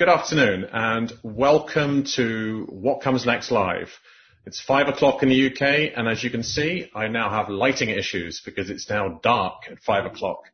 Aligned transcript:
Good 0.00 0.08
afternoon, 0.08 0.64
and 0.72 1.12
welcome 1.22 2.04
to 2.16 2.64
What 2.70 3.02
Comes 3.02 3.26
Next 3.26 3.50
Live. 3.50 3.90
It's 4.46 4.58
five 4.58 4.88
o'clock 4.88 5.22
in 5.22 5.28
the 5.28 5.48
UK, 5.48 5.92
and 5.94 6.08
as 6.08 6.24
you 6.24 6.30
can 6.30 6.42
see, 6.42 6.90
I 6.94 7.08
now 7.08 7.28
have 7.28 7.50
lighting 7.50 7.90
issues 7.90 8.40
because 8.42 8.70
it's 8.70 8.88
now 8.88 9.20
dark 9.22 9.64
at 9.70 9.78
five 9.80 10.06
o'clock 10.06 10.44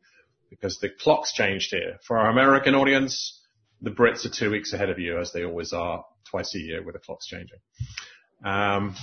because 0.51 0.81
the 0.81 0.89
clock's 0.89 1.33
changed 1.33 1.71
here. 1.71 1.99
For 2.09 2.19
our 2.19 2.29
American 2.29 2.75
audience, 2.75 3.41
the 3.81 3.93
Brits 3.93 4.27
are 4.27 4.31
two 4.31 4.51
weeks 4.51 4.73
ahead 4.73 4.91
of 4.91 4.99
you, 4.99 5.21
as 5.21 5.33
they 5.33 5.45
always 5.45 5.73
are 5.73 6.05
twice 6.29 6.53
a 6.57 6.59
year 6.59 6.83
with 6.83 6.95
the 6.95 6.99
clocks 6.99 7.29
changing. 7.29 7.61
Um, 8.45 8.97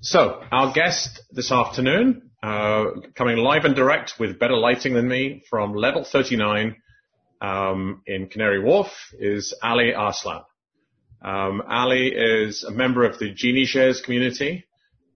so, 0.00 0.42
our 0.50 0.72
guest 0.72 1.20
this 1.30 1.52
afternoon, 1.52 2.30
uh, 2.42 2.86
coming 3.14 3.36
live 3.36 3.66
and 3.66 3.76
direct 3.76 4.14
with 4.18 4.38
better 4.38 4.56
lighting 4.56 4.94
than 4.94 5.06
me 5.06 5.42
from 5.50 5.74
level 5.74 6.04
39 6.04 6.68
um, 6.68 6.76
in 8.06 8.28
Canary 8.28 8.60
Wharf 8.60 9.14
is 9.18 9.54
Ali 9.62 9.94
Arslan. 9.94 10.42
Um, 11.22 11.62
Ali 11.68 12.08
is 12.08 12.64
a 12.64 12.70
member 12.70 13.04
of 13.04 13.18
the 13.18 13.32
Genie 13.32 13.64
Shares 13.64 14.00
community, 14.00 14.66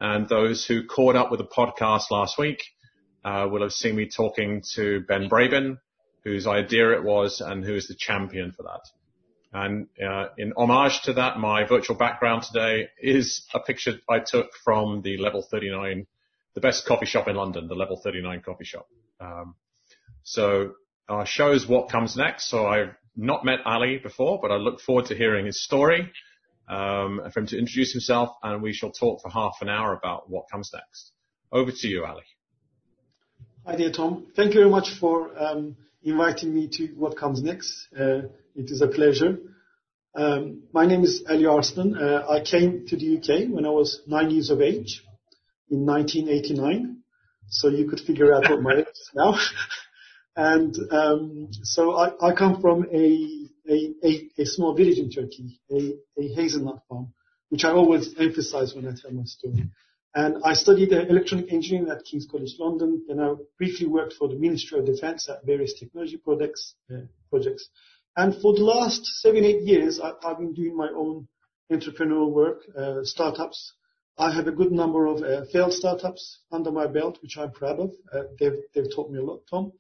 and 0.01 0.29
those 0.29 0.65
who 0.65 0.87
caught 0.87 1.16
up 1.16 1.30
with 1.30 1.39
the 1.39 1.47
podcast 1.47 2.11
last 2.11 2.39
week 2.39 2.63
uh, 3.25 3.47
will 3.51 3.63
have 3.63 3.73
seen 3.73 3.97
me 3.97 4.09
talking 4.09 4.63
to 4.75 5.01
Ben 5.07 5.29
Brabyn, 5.29 5.79
whose 6.25 6.47
idea 6.47 6.93
it 6.93 7.05
was 7.05 7.41
and 7.41 7.65
who 7.65 7.75
is 7.75 7.89
the 7.89 7.95
champion 7.95 8.52
for 8.52 8.65
that. 8.65 8.80
And 9.52 9.89
uh, 10.02 10.29
in 10.39 10.52
homage 10.57 11.02
to 11.02 11.13
that, 11.15 11.39
my 11.39 11.65
virtual 11.65 11.97
background 11.97 12.43
today 12.43 12.89
is 13.01 13.47
a 13.52 13.61
picture 13.61 13.95
I 14.09 14.21
took 14.21 14.49
from 14.65 15.02
the 15.02 15.19
Level 15.19 15.43
39, 15.43 16.07
the 16.55 16.61
best 16.61 16.87
coffee 16.87 17.07
shop 17.07 17.29
in 17.29 17.37
London, 17.37 17.69
the 17.69 17.75
Level 17.75 18.01
39 18.02 18.43
coffee 18.43 18.65
shop. 18.65 18.87
Uh, 21.09 21.24
shows 21.24 21.66
what 21.66 21.91
comes 21.91 22.16
next. 22.16 22.48
So 22.48 22.66
I've 22.66 22.95
not 23.16 23.45
met 23.45 23.60
Ali 23.65 23.98
before, 23.98 24.38
but 24.41 24.51
I 24.51 24.56
look 24.56 24.80
forward 24.80 25.06
to 25.06 25.16
hearing 25.16 25.47
his 25.47 25.62
story, 25.62 26.10
um, 26.69 27.20
for 27.33 27.41
him 27.41 27.47
to 27.48 27.59
introduce 27.59 27.93
himself, 27.93 28.30
and 28.43 28.63
we 28.63 28.73
shall 28.73 28.90
talk 28.90 29.21
for 29.21 29.29
half 29.29 29.57
an 29.60 29.68
hour 29.68 29.93
about 29.93 30.30
what 30.30 30.45
comes 30.51 30.71
next. 30.73 31.12
Over 31.51 31.71
to 31.71 31.88
you, 31.88 32.04
Ali. 32.04 32.23
Hi 33.66 33.77
dear 33.77 33.93
Tom. 33.93 34.27
Thank 34.35 34.54
you 34.54 34.60
very 34.60 34.71
much 34.71 34.90
for 34.99 35.30
um, 35.38 35.77
inviting 36.02 36.54
me 36.54 36.68
to 36.73 36.87
what 36.96 37.16
comes 37.16 37.43
next. 37.43 37.88
Uh, 37.95 38.23
it 38.55 38.71
is 38.71 38.80
a 38.80 38.88
pleasure. 38.88 39.38
Um, 40.15 40.65
my 40.73 40.87
name 40.87 41.05
is 41.05 41.24
Ali 41.29 41.46
Arslan. 41.46 41.96
Uh, 41.96 42.27
I 42.29 42.43
came 42.43 42.87
to 42.88 42.96
the 42.96 43.18
UK 43.18 43.51
when 43.51 43.65
I 43.65 43.71
was 43.71 44.01
nine 44.07 44.30
years 44.30 44.51
of 44.51 44.60
age 44.60 45.02
in 45.71 45.87
1989. 45.87 46.99
So 47.49 47.68
you 47.68 47.88
could 47.88 48.01
figure 48.01 48.34
out 48.34 48.51
what 48.51 48.62
my 48.62 48.74
age 48.79 48.87
is 48.93 49.10
now. 49.15 49.38
And 50.37 50.75
um, 50.91 51.49
so 51.63 51.93
I, 51.93 52.13
I, 52.21 52.35
come 52.35 52.61
from 52.61 52.87
a, 52.91 53.49
a, 53.69 53.95
a, 54.02 54.30
a, 54.39 54.47
small 54.47 54.74
village 54.74 54.99
in 54.99 55.11
Turkey, 55.11 55.61
a, 55.71 56.35
hazelnut 56.35 56.83
farm, 56.89 57.13
which 57.51 57.65
I 57.65 57.73
always 57.73 58.15
emphasize 58.19 58.74
when 58.74 58.87
I 58.87 58.93
tell 58.99 59.11
my 59.11 59.24
story. 59.24 59.69
And 60.15 60.43
I 60.43 60.55
studied 60.55 60.93
electronic 60.93 61.52
engineering 61.52 61.91
at 61.91 62.05
King's 62.05 62.27
College 62.30 62.55
London. 62.59 63.05
Then 63.07 63.21
I 63.21 63.35
briefly 63.59 63.87
worked 63.87 64.15
for 64.15 64.28
the 64.28 64.37
Ministry 64.37 64.78
of 64.78 64.87
Defence 64.87 65.28
at 65.28 65.44
various 65.44 65.75
technology 65.78 66.16
projects. 66.16 66.75
Uh, 66.91 67.03
projects. 67.28 67.69
And 68.17 68.34
for 68.34 68.55
the 68.55 68.65
last 68.65 69.05
seven, 69.21 69.44
eight 69.44 69.62
years, 69.62 70.00
I, 70.00 70.12
have 70.28 70.39
been 70.39 70.55
doing 70.55 70.77
my 70.77 70.89
own 70.94 71.28
entrepreneurial 71.71 72.31
work, 72.31 72.62
uh, 72.77 73.00
startups. 73.05 73.75
I 74.19 74.34
have 74.34 74.47
a 74.47 74.53
good 74.53 74.72
number 74.72 75.06
of 75.06 75.22
uh, 75.22 75.47
failed 75.50 75.72
startups 75.72 76.41
under 76.50 76.71
my 76.71 76.87
belt, 76.87 77.19
which 77.22 77.39
I'm 77.39 77.53
proud 77.53 77.81
of. 77.81 77.93
Uh, 78.12 78.25
they've, 78.39 78.61
they've 78.75 78.94
taught 78.94 79.11
me 79.11 79.19
a 79.19 79.25
lot, 79.25 79.41
Tom. 79.50 79.72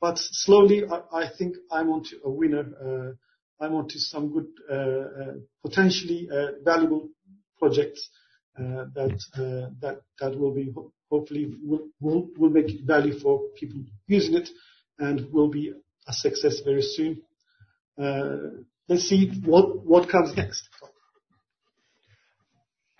But 0.00 0.18
slowly, 0.18 0.84
I 1.12 1.28
think 1.36 1.56
I'm 1.72 1.90
onto 1.90 2.16
a 2.24 2.30
winner. 2.30 2.64
Uh, 2.80 3.64
I'm 3.64 3.74
onto 3.74 3.98
some 3.98 4.32
good, 4.32 4.46
uh, 4.70 4.74
uh, 4.74 5.34
potentially 5.64 6.28
valuable 6.64 7.08
projects 7.58 8.08
that 8.56 9.20
uh 9.34 9.70
that 9.80 10.00
that 10.20 10.38
will 10.38 10.52
be 10.54 10.72
hopefully 11.10 11.54
will 11.64 12.28
will 12.36 12.50
make 12.50 12.80
value 12.84 13.18
for 13.18 13.40
people 13.58 13.80
using 14.06 14.34
it 14.34 14.48
and 14.98 15.32
will 15.32 15.48
be 15.48 15.72
a 16.06 16.12
success 16.12 16.60
very 16.64 16.82
soon. 16.82 17.22
Let's 18.88 19.08
see 19.08 19.30
what 19.44 20.08
comes 20.08 20.36
next. 20.36 20.68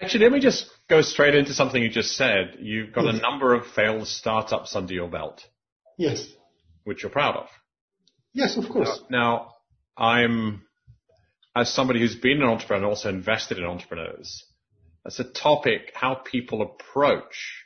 Actually, 0.00 0.24
let 0.24 0.32
me 0.32 0.40
just 0.40 0.66
go 0.88 1.02
straight 1.02 1.34
into 1.34 1.52
something 1.52 1.82
you 1.82 1.88
just 1.88 2.16
said. 2.16 2.58
You've 2.60 2.92
got 2.92 3.06
a 3.06 3.18
number 3.18 3.54
of 3.54 3.66
failed 3.66 4.06
startups 4.06 4.76
under 4.76 4.94
your 4.94 5.08
belt. 5.08 5.44
Yes 5.96 6.37
which 6.88 7.02
you're 7.02 7.12
proud 7.12 7.36
of. 7.36 7.48
Yes, 8.32 8.56
of 8.56 8.66
course. 8.70 9.02
Now, 9.10 9.52
now 9.98 10.04
I'm, 10.04 10.62
as 11.54 11.70
somebody 11.70 12.00
who's 12.00 12.16
been 12.16 12.38
an 12.38 12.48
entrepreneur 12.48 12.78
and 12.78 12.86
also 12.86 13.10
invested 13.10 13.58
in 13.58 13.64
entrepreneurs, 13.64 14.42
that's 15.04 15.20
a 15.20 15.24
topic 15.24 15.92
how 15.92 16.14
people 16.14 16.62
approach, 16.62 17.62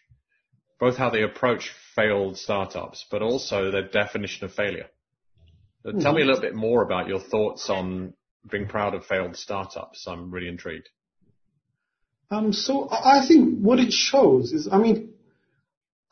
both 0.80 0.96
how 0.96 1.08
they 1.08 1.22
approach 1.22 1.70
failed 1.94 2.36
startups, 2.36 3.06
but 3.12 3.22
also 3.22 3.70
their 3.70 3.88
definition 3.88 4.44
of 4.44 4.52
failure. 4.54 4.88
So 5.84 5.90
mm-hmm. 5.90 6.00
Tell 6.00 6.14
me 6.14 6.22
a 6.22 6.24
little 6.24 6.40
bit 6.40 6.56
more 6.56 6.82
about 6.82 7.06
your 7.06 7.20
thoughts 7.20 7.70
on 7.70 8.14
being 8.50 8.66
proud 8.66 8.94
of 8.94 9.06
failed 9.06 9.36
startups. 9.36 10.08
I'm 10.08 10.32
really 10.32 10.48
intrigued. 10.48 10.88
Um, 12.32 12.52
so 12.52 12.88
I 12.90 13.24
think 13.28 13.60
what 13.60 13.78
it 13.78 13.92
shows 13.92 14.52
is, 14.52 14.68
I 14.72 14.78
mean, 14.78 15.14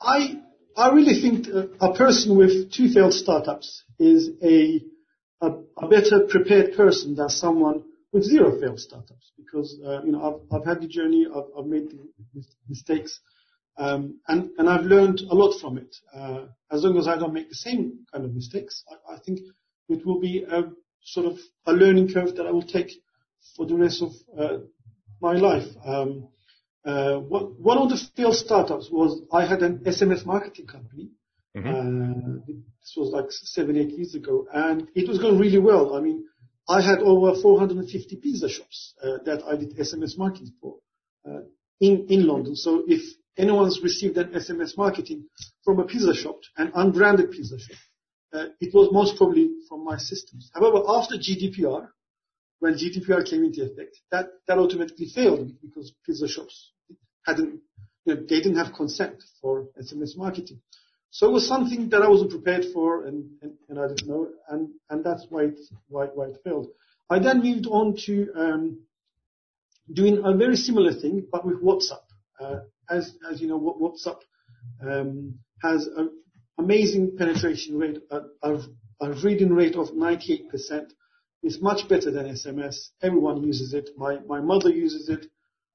I 0.00 0.42
I 0.76 0.91
really 0.91 1.20
think 1.20 1.48
a 1.81 1.92
person 1.92 2.36
with 2.36 2.72
two 2.72 2.88
failed 2.88 3.12
startups 3.12 3.84
is 3.98 4.31
a, 4.42 4.81
a, 5.41 5.50
a 5.76 5.88
better 5.88 6.26
prepared 6.28 6.76
person 6.76 7.14
than 7.16 7.28
someone 7.28 7.84
with 8.12 8.25
zero 8.25 8.58
failed 8.60 8.80
startups 8.80 9.32
because 9.36 9.78
uh, 9.84 10.03
you 10.03 10.12
know 10.12 10.42
I've, 10.50 10.60
I've 10.60 10.66
had 10.66 10.80
the 10.80 10.88
journey, 10.88 11.26
I've, 11.28 11.44
I've 11.59 11.66
made 11.66 11.91
the 11.91 12.44
mistakes, 12.69 13.20
um, 13.76 14.20
and 14.28 14.50
and 14.59 14.69
I've 14.69 14.84
learned 14.84 15.20
a 15.30 15.34
lot 15.34 15.60
from 15.60 15.78
it. 15.78 15.94
Uh, 16.14 16.47
as 16.70 16.82
long 16.84 16.98
as 16.98 17.06
I 17.06 17.16
don't 17.16 17.34
make 17.34 17.48
the 17.48 17.54
same 17.54 18.06
kind 18.12 18.25
of 18.25 18.34
mistakes, 18.34 18.84
I, 18.91 19.14
I 19.14 19.19
think 19.19 19.41
it 19.88 20.04
will 20.06 20.20
be 20.20 20.44
a 20.48 20.64
sort 21.03 21.26
of 21.26 21.38
a 21.66 21.72
learning 21.72 22.12
curve 22.12 22.36
that 22.36 22.47
I 22.47 22.50
will 22.50 22.66
take 22.66 22.91
for 23.56 23.66
the 23.66 23.76
rest 23.76 24.03
of 24.03 24.12
uh, 24.38 24.59
my 25.20 25.34
life. 25.34 25.66
Um, 25.84 26.28
uh, 26.84 27.18
one 27.18 27.78
of 27.78 27.91
the 27.91 28.00
failed 28.16 28.36
startups 28.36 28.88
was 28.91 29.20
I 29.32 29.44
had 29.44 29.62
an 29.62 29.80
SMS 29.80 30.24
marketing 30.24 30.66
company. 30.66 31.10
Mm-hmm. 31.56 31.68
Uh, 31.68 32.54
this 32.80 32.94
was 32.96 33.10
like 33.12 33.26
seven, 33.30 33.76
eight 33.76 33.91
years 33.91 34.14
ago, 34.14 34.46
and 34.52 34.88
it 34.94 35.08
was 35.08 35.18
going 35.18 35.38
really 35.38 35.58
well. 35.58 35.94
I 35.94 36.00
mean, 36.00 36.24
I 36.68 36.80
had 36.80 37.00
over 37.00 37.41
450 37.41 38.16
pizza 38.16 38.48
shops 38.48 38.94
uh, 39.02 39.18
that 39.24 39.42
I 39.46 39.56
did 39.56 39.76
SMS 39.76 40.16
marketing 40.16 40.54
for 40.60 40.76
in 41.80 42.06
in 42.08 42.26
London. 42.26 42.56
So 42.56 42.84
if 42.86 43.02
anyone's 43.36 43.80
received 43.82 44.16
an 44.16 44.30
SMS 44.30 44.76
marketing 44.76 45.26
from 45.64 45.80
a 45.80 45.84
pizza 45.84 46.14
shop, 46.14 46.38
an 46.56 46.72
unbranded 46.74 47.30
pizza 47.30 47.58
shop, 47.58 47.78
it 48.60 48.72
was 48.72 48.91
most 48.92 49.16
probably 49.16 49.50
from 49.68 49.84
my 49.84 49.98
systems. 49.98 50.50
However, 50.54 50.82
after 50.88 51.16
GDPR, 51.16 51.88
when 52.60 52.75
GDPR 52.75 53.28
came 53.28 53.44
into 53.44 53.65
effect, 53.65 53.98
that, 54.12 54.28
automatically 54.48 55.06
failed 55.06 55.50
because 55.60 55.93
pizza 56.04 56.28
shops 56.28 56.72
hadn't, 57.26 57.60
you 58.04 58.15
know, 58.15 58.21
they 58.21 58.41
didn't 58.41 58.56
have 58.56 58.75
consent 58.75 59.22
for 59.41 59.66
SMS 59.81 60.16
marketing. 60.16 60.60
So 61.10 61.28
it 61.28 61.32
was 61.32 61.48
something 61.48 61.88
that 61.88 62.03
I 62.03 62.09
wasn't 62.09 62.31
prepared 62.31 62.66
for 62.72 63.06
and, 63.06 63.28
I 63.43 63.88
didn't 63.88 64.06
know, 64.06 64.28
and, 64.48 65.04
that's 65.04 65.26
why 65.28 65.44
it, 65.44 65.59
why, 65.88 66.06
why 66.06 66.26
it 66.26 66.37
failed. 66.44 66.69
I 67.09 67.19
then 67.19 67.43
moved 67.43 67.66
on 67.66 67.97
to 68.06 68.28
um, 68.37 68.81
doing 69.92 70.22
a 70.25 70.37
very 70.37 70.56
similar 70.56 70.92
thing, 70.92 71.27
but 71.32 71.44
with 71.44 71.62
WhatsApp. 71.62 72.04
Uh, 72.41 72.60
as, 72.88 73.15
as 73.31 73.41
you 73.41 73.48
know, 73.48 73.59
WhatsApp 73.59 74.19
um, 74.82 75.38
has 75.62 75.87
an 75.87 76.10
amazing 76.59 77.16
penetration 77.16 77.78
rate, 77.78 77.98
a 78.12 79.10
reading 79.25 79.53
rate 79.53 79.77
of 79.77 79.88
98%. 79.88 80.91
It's 81.43 81.61
much 81.61 81.89
better 81.89 82.11
than 82.11 82.27
SMS. 82.27 82.77
Everyone 83.03 83.42
uses 83.42 83.72
it. 83.72 83.91
My, 83.97 84.19
my 84.27 84.41
mother 84.41 84.69
uses 84.69 85.09
it. 85.09 85.27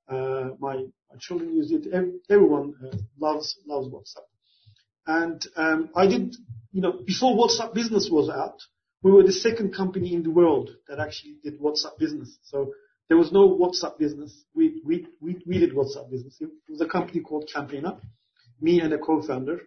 Uh, 0.08 0.52
my, 0.60 0.86
children 1.20 1.56
use 1.56 1.72
it. 1.72 1.88
Everyone 2.30 2.74
uh, 2.84 2.98
loves, 3.20 3.58
loves 3.66 3.88
WhatsApp. 3.88 4.26
And 5.08 5.42
um, 5.56 5.90
I 5.96 6.08
did, 6.08 6.36
you 6.72 6.82
know, 6.82 7.00
before 7.06 7.36
WhatsApp 7.36 7.74
Business 7.74 8.10
was 8.12 8.30
out, 8.30 8.60
we 9.02 9.12
were 9.12 9.24
the 9.24 9.32
second 9.32 9.74
company 9.74 10.14
in 10.14 10.24
the 10.24 10.32
world 10.32 10.72
that 10.88 11.00
actually 11.00 11.38
did 11.44 11.60
WhatsApp 11.60 11.98
Business. 12.00 12.38
So 12.44 12.74
there 13.08 13.18
was 13.18 13.32
no 13.32 13.58
WhatsApp 13.58 13.98
Business. 14.00 14.44
We, 14.54 14.82
we, 14.84 15.08
we, 15.22 15.42
we 15.46 15.60
did 15.60 15.74
WhatsApp 15.74 16.10
Business. 16.10 16.38
It 16.42 16.50
was 16.70 16.82
a 16.82 16.88
company 16.88 17.22
called 17.22 17.50
Campaigner, 17.54 17.98
me 18.60 18.82
and 18.82 18.94
a 18.94 18.98
co-founder. 18.98 19.60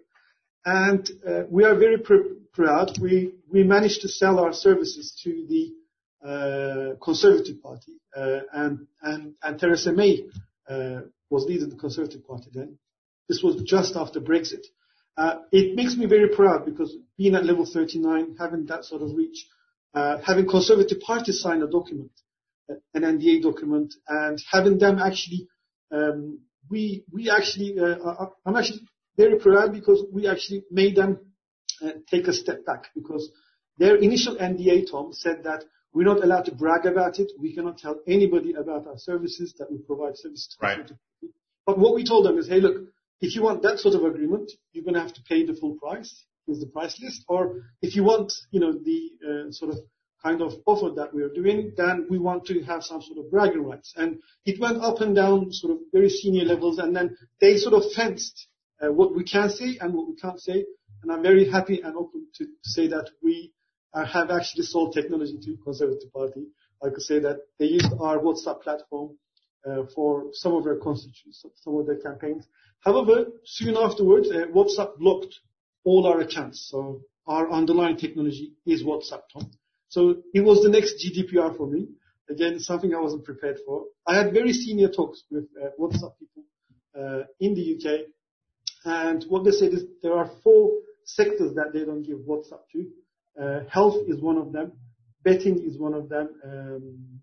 And 0.65 1.09
uh, 1.27 1.43
we 1.49 1.65
are 1.65 1.77
very 1.77 1.99
pr- 1.99 2.35
proud. 2.53 2.99
We, 3.01 3.35
managed 3.51 4.03
to 4.03 4.09
sell 4.09 4.39
our 4.41 4.53
services 4.53 5.19
to 5.25 5.47
the 5.49 5.73
Conservative 6.23 7.63
Party, 7.63 7.93
uh, 8.17 8.41
and, 8.53 8.87
and, 9.03 9.35
and 9.43 9.59
Theresa 9.61 9.93
May 9.93 10.25
uh, 10.69 11.01
was 11.31 11.45
leading 11.45 11.69
the 11.69 11.77
Conservative 11.77 12.27
Party 12.27 12.49
then. 12.53 12.79
This 13.29 13.43
was 13.43 13.63
just 13.63 13.95
after 13.97 14.21
Brexit. 14.21 14.65
Uh, 15.17 15.41
it 15.53 15.75
makes 15.75 15.97
me 15.97 16.07
very 16.07 16.29
proud 16.29 16.65
because 16.65 16.97
being 17.17 17.35
at 17.35 17.45
level 17.45 17.67
39, 17.67 18.37
having 18.39 18.67
that 18.67 18.85
sort 18.85 19.03
of 19.03 19.15
reach, 19.15 19.47
uh, 19.95 20.19
having 20.25 20.49
conservative 20.49 21.01
Party 21.01 21.33
sign 21.33 21.63
a 21.63 21.67
document, 21.67 22.13
uh, 22.71 22.75
an 22.95 23.03
NDA 23.03 23.43
document, 23.43 23.95
and 24.07 24.39
having 24.51 24.79
them 24.79 24.99
actually, 24.99 25.49
um, 25.91 26.41
we 26.71 27.05
we 27.13 27.31
actually, 27.31 27.79
uh, 27.81 28.27
I'm 28.47 28.57
actually 28.57 28.83
very 29.17 29.39
proud 29.39 29.73
because 29.73 30.05
we 30.13 30.29
actually 30.29 30.65
made 30.71 30.95
them 30.95 31.19
uh, 31.83 31.93
take 32.11 32.29
a 32.29 32.33
step 32.33 32.65
back 32.65 32.85
because 32.95 33.31
their 33.79 33.97
initial 33.97 34.37
NDA, 34.37 34.91
Tom, 34.91 35.13
said 35.13 35.43
that 35.45 35.65
we're 35.93 36.05
not 36.05 36.23
allowed 36.23 36.45
to 36.47 36.55
brag 36.55 36.87
about 36.87 37.19
it. 37.19 37.33
We 37.39 37.55
cannot 37.55 37.79
tell 37.79 38.01
anybody 38.07 38.53
about 38.53 38.87
our 38.87 38.99
services, 38.99 39.55
that 39.59 39.71
we 39.71 39.79
provide 39.79 40.17
services 40.17 40.49
to 40.59 40.67
right. 40.67 40.91
But 41.67 41.79
what 41.79 41.95
we 41.95 42.05
told 42.05 42.25
them 42.25 42.39
is, 42.39 42.49
hey, 42.49 42.61
look, 42.61 42.89
if 43.21 43.35
you 43.35 43.43
want 43.43 43.63
that 43.63 43.79
sort 43.79 43.95
of 43.95 44.05
agreement, 44.05 44.53
you're 44.73 44.85
going 44.85 44.95
to 44.95 45.01
have 45.01 45.15
to 45.15 45.23
pay 45.23 45.45
the 45.45 45.55
full 45.55 45.75
price. 45.75 46.25
Here's 46.47 46.61
the 46.61 46.67
price 46.67 46.99
list. 47.03 47.25
Or 47.29 47.63
if 47.83 47.95
you 47.97 48.05
want, 48.05 48.33
you 48.51 48.61
know, 48.61 48.73
the 48.73 49.11
uh, 49.23 49.51
sort 49.51 49.73
of 49.73 49.79
kind 50.23 50.41
of 50.41 50.55
offer 50.67 50.95
that 50.97 51.13
we 51.13 51.23
are 51.23 51.29
doing, 51.29 51.73
then 51.77 52.07
we 52.09 52.19
want 52.19 52.47
to 52.47 52.63
have 52.63 52.83
some 52.83 53.03
sort 53.03 53.19
of 53.19 53.31
bragging 53.31 53.65
rights. 53.65 53.93
And 53.97 54.19
it 54.45 54.61
went 54.61 54.83
up 54.83 55.01
and 55.01 55.15
down 55.15 55.53
sort 55.53 55.75
of 55.75 55.81
very 55.93 56.09
senior 56.09 56.45
levels, 56.45 56.79
and 56.79 56.95
then 56.95 57.17
they 57.41 57.57
sort 57.57 57.75
of 57.75 57.91
fenced 57.93 58.49
uh, 58.81 58.93
what 58.93 59.15
we 59.15 59.25
can 59.25 59.51
say 59.51 59.79
and 59.81 59.95
what 59.95 60.09
we 60.09 60.17
can't 60.17 60.41
say. 60.41 60.65
And 61.03 61.13
I'm 61.13 61.23
very 61.23 61.49
happy 61.49 61.81
and 61.81 61.97
open 61.97 62.27
to, 62.37 62.45
to 62.45 62.51
say 62.63 62.89
that 62.89 63.11
we 63.23 63.53
uh, 63.95 64.05
have 64.05 64.31
actually 64.31 64.65
sold 64.65 64.93
technology 64.93 65.39
to 65.43 65.57
Conservative 65.65 66.13
Party. 66.13 66.47
I 66.85 66.91
could 66.91 67.03
say 67.03 67.19
that 67.21 67.39
they 67.59 67.67
used 67.67 67.93
our 68.01 68.19
WhatsApp 68.19 68.63
platform 68.63 69.17
uh, 69.69 69.83
for 69.95 70.27
some 70.33 70.55
of 70.55 70.65
their 70.65 70.77
constituents, 70.77 71.45
some 71.57 71.77
of 71.77 71.87
their 71.87 71.97
campaigns. 71.97 72.47
However, 72.81 73.27
soon 73.45 73.77
afterwards, 73.77 74.31
uh, 74.31 74.47
WhatsApp 74.55 74.97
blocked 74.99 75.35
all 75.85 76.07
our 76.07 76.21
accounts. 76.21 76.69
So 76.71 77.01
our 77.27 77.51
underlying 77.51 77.97
technology 77.97 78.53
is 78.67 78.85
WhatsApp, 78.85 79.23
Tom. 79.33 79.51
So 79.89 80.23
it 80.35 80.41
was 80.41 80.63
the 80.63 80.69
next 80.69 81.03
GDPR 81.05 81.57
for 81.57 81.67
me. 81.67 81.89
Again, 82.31 82.61
something 82.61 82.95
I 82.95 83.01
wasn't 83.01 83.25
prepared 83.25 83.59
for. 83.67 83.85
I 84.07 84.17
had 84.17 84.33
very 84.33 84.53
senior 84.53 84.91
talks 84.91 85.25
with 85.31 85.45
uh, 85.61 85.69
WhatsApp 85.81 86.13
people 86.19 86.45
uh, 86.99 87.23
in 87.41 87.55
the 87.55 87.75
UK, 87.75 88.07
and 88.85 89.25
what 89.29 89.45
they 89.45 89.51
said 89.51 89.73
is 89.73 89.85
there 90.03 90.13
are 90.13 90.31
four 90.45 90.73
sectors 91.05 91.55
that 91.55 91.73
they 91.73 91.85
don't 91.85 92.03
give 92.03 92.19
WhatsApp 92.19 92.61
to. 92.73 92.87
Uh, 93.41 93.61
health 93.71 93.97
is 94.09 94.21
one 94.21 94.37
of 94.37 94.53
them. 94.53 94.73
Betting 95.25 95.63
is 95.65 95.79
one 95.79 95.95
of 95.95 96.09
them. 96.09 96.29
Um, 96.45 97.21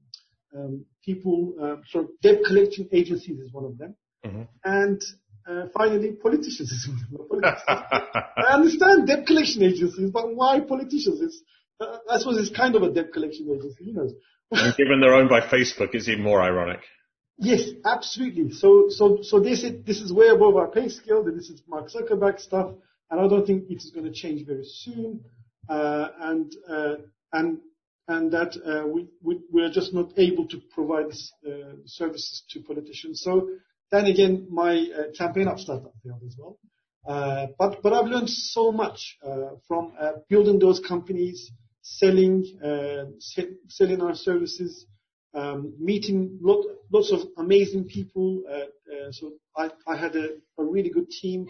um, 0.55 0.85
people, 1.03 1.53
uh, 1.61 1.75
so 1.89 2.09
debt 2.21 2.39
collection 2.45 2.87
agencies 2.91 3.39
is 3.39 3.51
one 3.51 3.65
of 3.65 3.77
them. 3.77 3.95
Mm-hmm. 4.25 4.43
And 4.63 5.01
uh, 5.47 5.67
finally, 5.73 6.11
politicians 6.13 6.71
is 6.71 6.89
one 7.11 7.21
of 7.21 7.41
them. 7.41 7.55
I 7.67 8.53
understand 8.53 9.07
debt 9.07 9.27
collection 9.27 9.63
agencies, 9.63 10.09
but 10.11 10.33
why 10.35 10.59
politicians? 10.61 11.21
It's, 11.21 11.41
uh, 11.79 11.97
I 12.09 12.17
suppose 12.19 12.37
it's 12.37 12.55
kind 12.55 12.75
of 12.75 12.83
a 12.83 12.91
debt 12.91 13.11
collection 13.13 13.47
agency, 13.53 13.85
you 13.85 13.93
know. 13.93 14.09
and 14.51 14.75
given 14.77 15.01
they're 15.01 15.13
owned 15.13 15.29
by 15.29 15.41
Facebook, 15.41 15.89
it's 15.93 16.07
even 16.07 16.23
more 16.23 16.41
ironic. 16.41 16.79
Yes, 17.37 17.67
absolutely. 17.85 18.51
So, 18.51 18.85
so, 18.89 19.19
so 19.21 19.39
they 19.39 19.55
said 19.55 19.85
this 19.85 19.99
is 19.99 20.13
way 20.13 20.27
above 20.27 20.55
our 20.55 20.67
pay 20.67 20.87
scale. 20.87 21.23
That 21.23 21.35
this 21.35 21.49
is 21.49 21.61
Mark 21.67 21.89
Zuckerberg 21.89 22.39
stuff, 22.39 22.71
and 23.11 23.19
I 23.19 23.27
don't 23.27 23.45
think 23.45 23.69
it 23.69 23.75
is 23.75 23.91
going 23.91 24.05
to 24.05 24.13
change 24.13 24.45
very 24.45 24.63
soon. 24.63 25.25
Uh, 25.67 26.09
and 26.19 26.55
uh, 26.69 26.95
and 27.33 27.57
and 28.07 28.31
that 28.31 28.55
uh, 28.65 28.87
we, 28.87 29.07
we 29.23 29.39
we're 29.51 29.71
just 29.71 29.93
not 29.93 30.11
able 30.17 30.47
to 30.47 30.61
provide 30.73 31.11
services 31.85 32.43
to 32.49 32.61
politicians. 32.61 33.21
So 33.23 33.49
then 33.91 34.05
again, 34.05 34.47
my 34.51 34.85
campaign 35.17 35.47
up 35.47 35.59
startup 35.59 35.93
failed 36.03 36.21
as 36.25 36.35
well. 36.37 36.59
But 37.57 37.93
I've 37.93 38.05
learned 38.05 38.29
so 38.29 38.71
much 38.71 39.17
from 39.67 39.93
building 40.29 40.59
those 40.59 40.79
companies, 40.79 41.51
selling 41.81 42.43
selling 43.67 44.01
our 44.01 44.15
services 44.15 44.85
um, 45.33 45.73
meeting 45.79 46.37
lot, 46.41 46.63
lots 46.93 47.11
of 47.11 47.21
amazing 47.37 47.85
people. 47.85 48.43
So 49.11 49.33
I, 49.57 49.95
had 49.97 50.15
a, 50.15 50.29
really 50.57 50.89
good 50.89 51.09
team. 51.09 51.47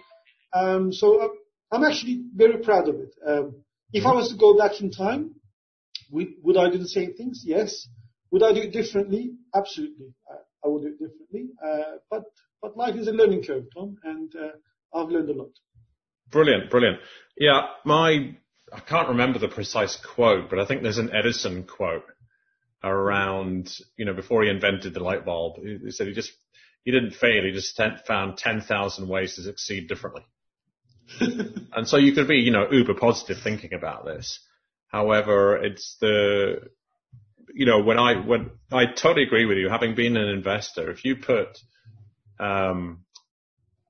Um, 0.53 0.93
so 0.93 1.33
I'm 1.69 1.83
actually 1.83 2.23
very 2.33 2.59
proud 2.59 2.87
of 2.87 2.95
it. 2.95 3.13
If 3.93 4.05
I 4.05 4.13
was 4.13 4.29
to 4.29 4.35
go 4.35 4.57
back 4.57 4.81
in 4.81 4.91
time, 4.91 5.35
would, 6.11 6.27
would 6.43 6.57
I 6.57 6.69
do 6.69 6.77
the 6.77 6.87
same 6.87 7.13
things? 7.13 7.43
Yes. 7.45 7.87
Would 8.31 8.43
I 8.43 8.53
do 8.53 8.61
it 8.61 8.73
differently? 8.73 9.33
Absolutely. 9.55 10.13
I, 10.29 10.35
I 10.65 10.67
would 10.67 10.81
do 10.81 10.87
it 10.89 10.99
differently. 10.99 11.51
Uh, 11.63 11.97
but 12.09 12.23
but 12.61 12.75
life 12.75 12.95
is 12.95 13.07
a 13.07 13.11
learning 13.11 13.43
curve, 13.43 13.65
Tom, 13.75 13.97
and 14.03 14.33
uh, 14.35 14.97
I've 14.97 15.09
learned 15.09 15.29
a 15.29 15.33
lot. 15.33 15.51
Brilliant, 16.31 16.71
brilliant. 16.71 16.97
Yeah, 17.37 17.67
my 17.83 18.35
I 18.73 18.79
can't 18.79 19.09
remember 19.09 19.39
the 19.39 19.47
precise 19.47 19.95
quote, 19.95 20.49
but 20.49 20.59
I 20.59 20.65
think 20.65 20.81
there's 20.81 20.97
an 20.97 21.13
Edison 21.13 21.63
quote 21.63 22.05
around, 22.83 23.71
you 23.97 24.05
know, 24.05 24.13
before 24.13 24.43
he 24.43 24.49
invented 24.49 24.93
the 24.93 24.99
light 24.99 25.25
bulb. 25.25 25.57
He 25.63 25.91
said 25.91 26.07
he 26.07 26.13
just, 26.13 26.31
he 26.83 26.91
didn't 26.91 27.11
fail. 27.11 27.43
He 27.43 27.51
just 27.51 27.79
found 28.07 28.37
10,000 28.37 29.07
ways 29.07 29.35
to 29.35 29.43
succeed 29.43 29.87
differently. 29.87 30.23
and 31.19 31.87
so 31.87 31.97
you 31.97 32.13
could 32.13 32.27
be, 32.27 32.37
you 32.37 32.51
know, 32.51 32.69
uber 32.71 32.93
positive 32.93 33.37
thinking 33.43 33.73
about 33.73 34.05
this. 34.05 34.39
However, 34.87 35.57
it's 35.57 35.97
the, 35.99 36.69
you 37.53 37.65
know, 37.65 37.81
when 37.81 37.97
I, 37.97 38.15
when 38.15 38.51
I 38.71 38.85
totally 38.85 39.23
agree 39.23 39.45
with 39.45 39.57
you, 39.57 39.69
having 39.69 39.95
been 39.95 40.17
an 40.17 40.29
investor, 40.29 40.91
if 40.91 41.05
you 41.05 41.15
put, 41.15 41.57
um, 42.39 43.05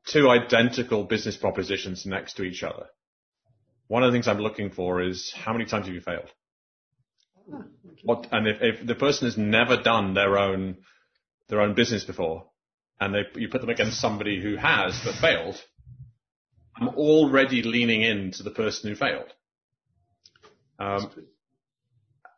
two 0.08 0.30
identical 0.30 1.04
business 1.04 1.36
propositions 1.36 2.06
next 2.06 2.36
to 2.36 2.44
each 2.44 2.64
other, 2.64 2.88
one 3.88 4.04
of 4.04 4.12
the 4.12 4.16
things 4.16 4.28
I'm 4.28 4.40
looking 4.40 4.72
for 4.72 5.02
is 5.02 5.34
how 5.36 5.54
many 5.54 5.66
times 5.66 5.86
have 5.86 5.96
you 5.96 6.02
failed? 6.02 6.30
What, 8.04 8.28
and 8.32 8.48
if, 8.48 8.58
if 8.62 8.88
the 8.88 8.96
person 8.96 9.28
has 9.28 9.38
never 9.38 9.82
done 9.82 10.14
their 10.14 10.38
own 10.38 10.78
their 11.48 11.62
own 11.62 11.76
business 11.76 12.04
before, 12.04 12.46
and 13.00 13.14
they, 13.14 13.22
you 13.36 13.50
put 13.50 13.62
them 13.62 13.70
against 13.70 14.00
somebody 14.00 14.42
who 14.42 14.56
has 14.56 15.00
but 15.04 15.14
failed, 15.16 15.62
I'm 16.78 16.90
already 16.90 17.64
leaning 17.64 18.02
into 18.02 18.44
the 18.44 18.52
person 18.52 18.90
who 18.90 18.96
failed. 18.96 19.32
Um, 20.78 21.10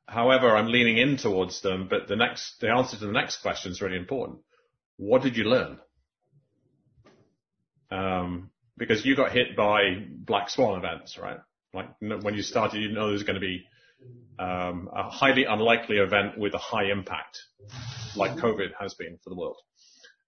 however, 0.08 0.56
I'm 0.56 0.68
leaning 0.68 0.98
in 0.98 1.18
towards 1.18 1.62
them, 1.62 1.88
but 1.90 2.08
the 2.08 2.16
next, 2.16 2.60
the 2.62 2.70
answer 2.70 2.98
to 2.98 3.06
the 3.06 3.12
next 3.12 3.42
question 3.42 3.72
is 3.72 3.82
really 3.82 3.98
important. 3.98 4.40
What 4.98 5.24
did 5.24 5.38
you 5.38 5.46
learn? 5.46 5.80
Um, 7.90 8.52
because 8.78 9.06
you 9.06 9.16
got 9.16 9.32
hit 9.32 9.56
by 9.56 10.06
black 10.10 10.50
swan 10.50 10.78
events, 10.78 11.18
right? 11.18 11.40
Like 11.74 11.90
when 12.00 12.36
you 12.36 12.44
started, 12.44 12.82
you 12.82 12.92
know 12.92 13.06
there 13.06 13.14
was 13.14 13.24
going 13.24 13.40
to 13.40 13.40
be 13.40 13.66
um, 14.40 14.90
a 14.96 15.10
highly 15.10 15.46
unlikely 15.46 15.98
event 15.98 16.38
with 16.38 16.54
a 16.54 16.60
high 16.60 16.92
impact, 16.92 17.40
like 18.16 18.36
COVID 18.38 18.70
has 18.80 18.94
been 18.94 19.18
for 19.24 19.30
the 19.30 19.36
world. 19.36 19.58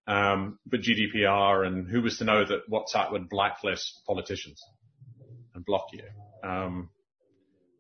Um, 0.10 0.60
but 0.66 0.82
GDPR 0.82 1.66
and 1.68 1.88
who 1.88 2.02
was 2.02 2.18
to 2.18 2.24
know 2.24 2.44
that 2.44 2.70
WhatsApp 2.70 3.12
would 3.12 3.30
blacklist 3.30 4.02
politicians 4.08 4.62
and 5.54 5.64
block 5.64 5.88
you? 5.94 6.04
Um, 6.44 6.90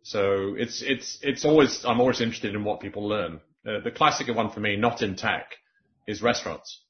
so 0.04 0.56
it's 0.58 0.82
it's 0.82 1.20
it's 1.22 1.44
always 1.44 1.84
I'm 1.86 2.00
always 2.00 2.22
interested 2.22 2.56
in 2.56 2.64
what 2.64 2.80
people 2.80 3.08
learn. 3.08 3.42
Uh, 3.68 3.80
the 3.84 3.92
classic 3.92 4.28
one 4.34 4.52
for 4.52 4.60
me, 4.60 4.76
not 4.76 5.02
in 5.02 5.16
tech, 5.16 5.56
is 6.08 6.22
restaurants. 6.22 6.84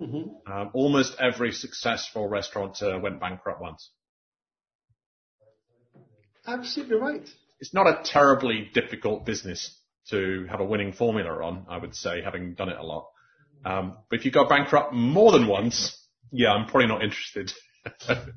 Mm-hmm. 0.00 0.52
Um, 0.52 0.70
almost 0.74 1.16
every 1.20 1.52
successful 1.52 2.28
restaurateur 2.28 3.00
went 3.00 3.20
bankrupt 3.20 3.60
once. 3.60 3.90
Absolutely 6.46 6.96
right 6.96 7.28
it's 7.60 7.74
not 7.74 7.86
a 7.86 8.02
terribly 8.04 8.70
difficult 8.72 9.26
business 9.26 9.76
to 10.10 10.46
have 10.50 10.60
a 10.60 10.64
winning 10.64 10.92
formula 10.92 11.44
on, 11.44 11.66
I 11.68 11.78
would 11.78 11.94
say, 11.94 12.22
having 12.22 12.54
done 12.54 12.68
it 12.68 12.78
a 12.78 12.82
lot. 12.82 13.08
Um, 13.64 13.98
but 14.08 14.18
if 14.18 14.24
you 14.24 14.30
go 14.30 14.48
bankrupt 14.48 14.92
more 14.92 15.32
than 15.32 15.46
once, 15.46 15.96
yeah, 16.30 16.52
I'm 16.52 16.66
probably 16.66 16.88
not 16.88 17.02
interested. 17.02 17.52
but 18.06 18.28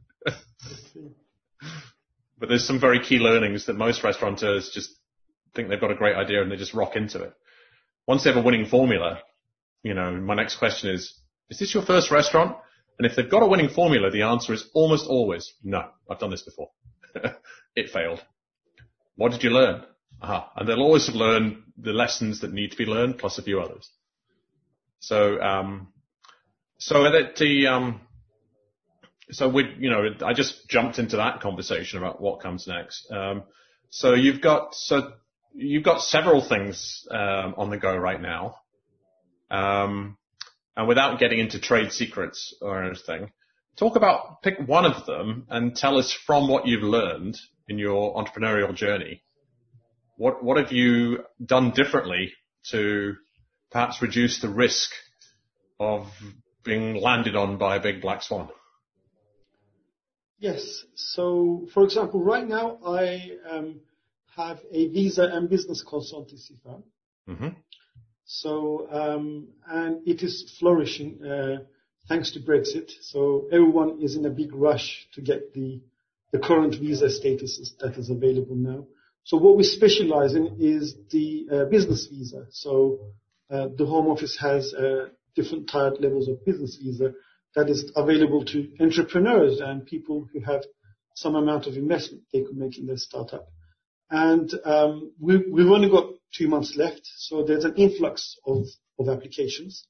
there's 2.50 2.66
some 2.66 2.80
very 2.80 3.00
key 3.00 3.18
learnings 3.18 3.66
that 3.66 3.76
most 3.76 4.04
restaurateurs 4.04 4.72
just 4.74 4.90
think 5.56 5.70
they've 5.70 5.82
got 5.82 5.92
a 5.92 5.96
great 5.96 6.16
idea 6.16 6.42
and 6.42 6.52
they 6.52 6.56
just 6.56 6.74
rock 6.74 6.96
into 6.96 7.22
it. 7.22 7.34
Once 8.08 8.24
they 8.24 8.32
have 8.32 8.44
a 8.44 8.46
winning 8.46 8.66
formula, 8.66 9.20
you 9.84 9.94
know, 9.94 10.12
my 10.12 10.36
next 10.36 10.58
question 10.58 10.90
is, 10.90 11.14
is 11.50 11.60
this 11.60 11.74
your 11.74 11.84
first 11.84 12.12
restaurant? 12.12 12.56
And 12.98 13.10
if 13.10 13.16
they've 13.16 13.30
got 13.30 13.44
a 13.44 13.48
winning 13.48 13.70
formula, 13.70 14.12
the 14.12 14.24
answer 14.24 14.54
is 14.54 14.70
almost 14.74 15.08
always, 15.08 15.54
no, 15.64 15.90
I've 16.10 16.20
done 16.20 16.30
this 16.30 16.44
before. 16.44 16.70
it 17.76 17.90
failed. 17.90 18.22
What 19.16 19.32
did 19.32 19.44
you 19.44 19.50
learn? 19.50 19.84
Aha. 20.22 20.52
And 20.56 20.68
they'll 20.68 20.82
always 20.82 21.10
learn 21.10 21.64
the 21.78 21.94
lessons 21.94 22.42
that 22.42 22.54
need 22.54 22.72
to 22.72 22.78
be 22.78 22.86
learned 22.86 23.18
plus 23.18 23.38
a 23.38 23.44
few 23.44 23.60
others. 23.60 23.90
You 29.80 29.90
know, 29.90 30.04
I 30.26 30.34
just 30.34 30.68
jumped 30.70 31.00
into 31.00 31.18
that 31.18 31.42
conversation 31.42 32.00
about 32.00 32.22
what 32.22 32.42
comes 32.42 32.68
next. 32.68 33.12
Um, 33.12 33.44
so 33.90 34.14
you've 34.14 34.42
got, 34.42 34.76
so 34.76 35.14
you've 35.54 35.84
got 35.84 36.02
several 36.02 36.42
things, 36.42 37.06
um, 37.12 37.56
on 37.58 37.70
the 37.70 37.78
go 37.78 37.96
right 37.96 38.22
now. 38.22 38.56
Um, 39.50 40.18
and 40.76 40.88
without 40.88 41.20
getting 41.20 41.40
into 41.40 41.60
trade 41.60 41.92
secrets 41.92 42.56
or 42.62 42.84
anything, 42.84 43.32
talk 43.76 43.96
about, 43.96 44.42
pick 44.42 44.60
one 44.66 44.86
of 44.86 45.06
them 45.06 45.46
and 45.50 45.76
tell 45.76 45.98
us 45.98 46.12
from 46.14 46.48
what 46.48 46.68
you've 46.68 46.84
learned 46.84 47.38
in 47.68 47.78
your 47.78 48.16
entrepreneurial 48.16 48.74
journey, 48.74 49.24
what 50.18 50.44
what 50.44 50.58
have 50.58 50.72
you 50.72 51.24
done 51.44 51.72
differently 51.72 52.34
to 52.70 53.16
perhaps 53.72 54.02
reduce 54.02 54.42
the 54.42 54.50
risk 54.50 54.92
of 55.80 56.08
being 56.64 56.96
landed 56.96 57.36
on 57.36 57.58
by 57.58 57.78
a 57.78 57.82
big 57.82 58.02
black 58.02 58.22
swan? 58.22 58.50
Yes. 60.38 60.84
So, 60.96 61.68
for 61.74 61.84
example, 61.84 62.22
right 62.22 62.48
now 62.48 62.80
I 62.86 63.32
um, 63.50 63.82
have 64.36 64.60
a 64.72 64.88
visa 64.88 65.24
and 65.24 65.50
business 65.50 65.84
consultancy 65.84 66.54
firm. 66.64 66.84
Mm-hmm. 67.30 67.50
So, 68.26 68.88
um, 68.92 69.50
and 69.68 70.08
it 70.08 70.24
is 70.24 70.56
flourishing 70.60 71.24
uh, 71.24 71.64
thanks 72.08 72.32
to 72.32 72.40
Brexit. 72.40 72.92
So 73.02 73.48
everyone 73.52 74.00
is 74.02 74.16
in 74.16 74.26
a 74.26 74.30
big 74.30 74.54
rush 74.54 75.08
to 75.14 75.22
get 75.22 75.54
the 75.54 75.82
the 76.32 76.40
current 76.40 76.76
visa 76.76 77.10
status 77.10 77.74
that 77.82 77.98
is 77.98 78.10
available 78.10 78.56
now. 78.56 78.86
So 79.24 79.38
what 79.38 79.58
we 79.58 79.64
specialize 79.64 80.34
in 80.34 80.58
is 80.60 80.96
the 81.10 81.48
uh, 81.52 81.66
business 81.66 82.08
visa. 82.08 82.48
So 82.52 83.00
the 83.52 83.86
Home 83.86 84.08
Office 84.08 84.38
has 84.40 84.74
uh, 84.74 85.10
different 85.36 85.70
tier 85.70 85.92
levels 86.00 86.28
of 86.28 86.44
business 86.46 86.78
visa 86.82 87.14
that 87.56 87.70
is 87.70 87.92
available 87.96 88.46
to 88.46 88.70
entrepreneurs 88.80 89.60
and 89.60 89.86
people 89.86 90.28
who 90.32 90.40
have 90.42 90.64
some 91.16 91.36
amount 91.36 91.68
of 91.68 91.76
investment 91.76 92.24
they 92.32 92.42
could 92.42 92.56
make 92.56 92.78
in 92.78 92.86
their 92.86 92.98
startup. 92.98 93.48
And 94.10 94.52
um, 94.66 95.12
we, 95.20 95.38
we've 95.38 95.68
only 95.68 95.90
got 95.90 96.06
two 96.34 96.48
months 96.48 96.76
left, 96.78 97.02
so 97.04 97.44
there's 97.44 97.66
an 97.66 97.76
influx 97.76 98.38
of, 98.46 98.66
of 99.00 99.10
applications. 99.10 99.86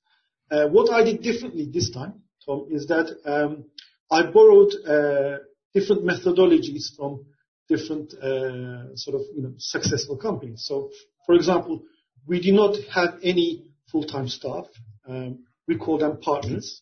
Uh, 0.50 0.68
what 0.68 0.92
I 0.92 1.04
did 1.04 1.22
differently 1.22 1.70
this 1.72 1.92
time, 1.92 2.22
Tom, 2.46 2.68
is 2.72 2.88
that 2.88 3.16
um, 3.26 3.66
I 4.12 4.24
borrowed 4.24 4.74
uh, 4.86 5.38
different 5.74 6.04
methodologies 6.04 6.96
from 6.96 7.26
different 7.70 8.14
uh, 8.16 8.96
sort 8.96 9.16
of 9.16 9.22
you 9.36 9.44
know 9.44 9.54
successful 9.58 10.18
companies. 10.18 10.66
So, 10.66 10.90
for 11.26 11.36
example, 11.36 11.84
we 12.28 12.40
do 12.40 12.52
not 12.52 12.76
have 12.94 13.20
any 13.24 13.66
full-time 13.92 14.28
staff. 14.28 14.66
Um, 15.08 15.46
we 15.68 15.78
call 15.78 15.98
them 15.98 16.18
partners, 16.22 16.82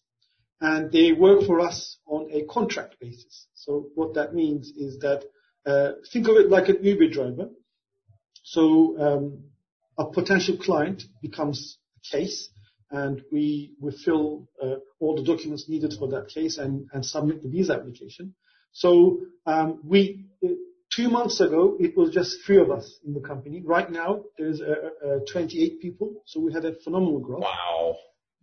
and 0.62 0.91
they 0.91 1.12
work 1.12 1.46
for 1.46 1.60
us 1.60 1.98
on 2.05 2.29
a 2.31 2.43
contract 2.46 2.96
basis. 3.00 3.48
So 3.53 3.88
what 3.96 4.13
that 4.15 4.34
means 4.34 4.69
is 4.69 5.00
that 5.00 5.24
uh, 5.65 5.93
think 6.12 6.27
of 6.27 6.36
it 6.36 6.50
like 6.50 6.69
an 6.69 6.84
Uber 6.84 7.10
driver. 7.10 7.50
So 8.43 8.96
um, 9.00 9.43
a 9.98 10.05
potential 10.05 10.58
client 10.58 11.03
becomes 11.22 11.77
a 11.98 12.17
case, 12.17 12.50
and 12.91 13.22
we 13.31 13.74
fill 14.03 14.48
uh, 14.62 14.75
all 15.00 15.15
the 15.15 15.24
documents 15.24 15.69
needed 15.69 15.93
for 15.98 16.08
that 16.10 16.29
case 16.29 16.58
and, 16.58 16.88
and 16.93 17.05
submit 17.05 17.43
the 17.43 17.50
visa 17.50 17.74
application. 17.74 18.34
So 18.72 19.19
two 21.00 21.10
months 21.10 21.39
ago 21.39 21.77
it 21.79 21.96
was 21.96 22.12
just 22.12 22.38
three 22.46 22.60
of 22.60 22.70
us 22.72 23.00
in 23.06 23.13
the 23.13 23.22
company. 23.22 23.62
Right 23.65 23.89
now 23.89 24.24
there's 24.38 24.62
uh, 24.62 24.89
uh, 25.06 25.20
28 25.32 25.82
people, 25.82 26.24
so 26.25 26.39
we 26.39 26.53
had 26.53 26.65
a 26.65 26.75
phenomenal 26.84 27.20
growth. 27.20 27.44
Wow. 27.44 27.98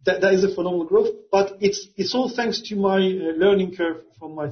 That, 0.07 0.21
that 0.21 0.33
is 0.35 0.45
a 0.45 0.55
phenomenal 0.55 0.87
growth, 0.87 1.11
but 1.33 1.57
it's 1.61 1.89
it's 1.97 2.15
all 2.15 2.29
thanks 2.35 2.63
to 2.69 2.77
my 2.77 2.99
uh, 2.99 3.37
learning 3.45 3.75
curve 3.77 4.03
from 4.19 4.35
my 4.35 4.51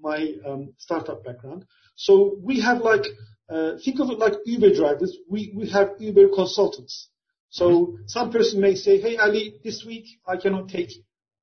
my 0.00 0.32
um, 0.46 0.72
startup 0.78 1.24
background. 1.24 1.64
So 1.96 2.36
we 2.42 2.60
have 2.60 2.78
like 2.78 3.06
uh, 3.48 3.72
think 3.84 4.00
of 4.00 4.10
it 4.10 4.18
like 4.18 4.34
Uber 4.46 4.74
drivers. 4.74 5.16
We 5.28 5.52
we 5.54 5.68
have 5.70 5.90
Uber 5.98 6.28
consultants. 6.34 7.08
So 7.50 7.66
mm-hmm. 7.68 8.02
some 8.06 8.32
person 8.32 8.60
may 8.60 8.74
say, 8.74 9.00
"Hey 9.00 9.16
Ali, 9.16 9.60
this 9.62 9.84
week 9.86 10.06
I 10.26 10.36
cannot 10.38 10.68
take 10.68 10.90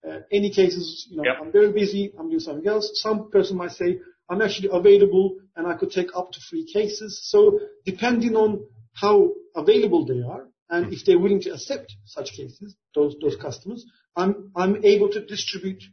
uh, 0.07 0.19
any 0.31 0.51
cases, 0.51 1.07
you 1.09 1.17
know. 1.17 1.23
I'm 1.39 1.51
very 1.51 1.71
busy, 1.71 2.11
I'm 2.17 2.27
doing 2.29 2.39
something 2.39 2.67
else. 2.67 2.89
Some 2.95 3.29
person 3.29 3.57
might 3.57 3.71
say, 3.71 3.99
I'm 4.31 4.41
actually 4.41 4.69
available 4.71 5.35
and 5.57 5.67
I 5.67 5.73
could 5.73 5.91
take 5.91 6.15
up 6.15 6.31
to 6.31 6.39
three 6.49 6.65
cases. 6.65 7.19
So 7.29 7.59
depending 7.85 8.37
on 8.37 8.63
how 8.93 9.31
available 9.55 10.05
they 10.05 10.21
are 10.21 10.47
and 10.69 10.93
if 10.93 11.03
they're 11.05 11.19
willing 11.19 11.41
to 11.41 11.53
accept 11.53 11.93
such 12.05 12.31
cases, 12.31 12.77
those, 12.95 13.13
those 13.21 13.35
customers, 13.35 13.85
I'm, 14.15 14.51
I'm 14.55 14.85
able 14.85 15.09
to 15.09 15.25
distribute 15.25 15.83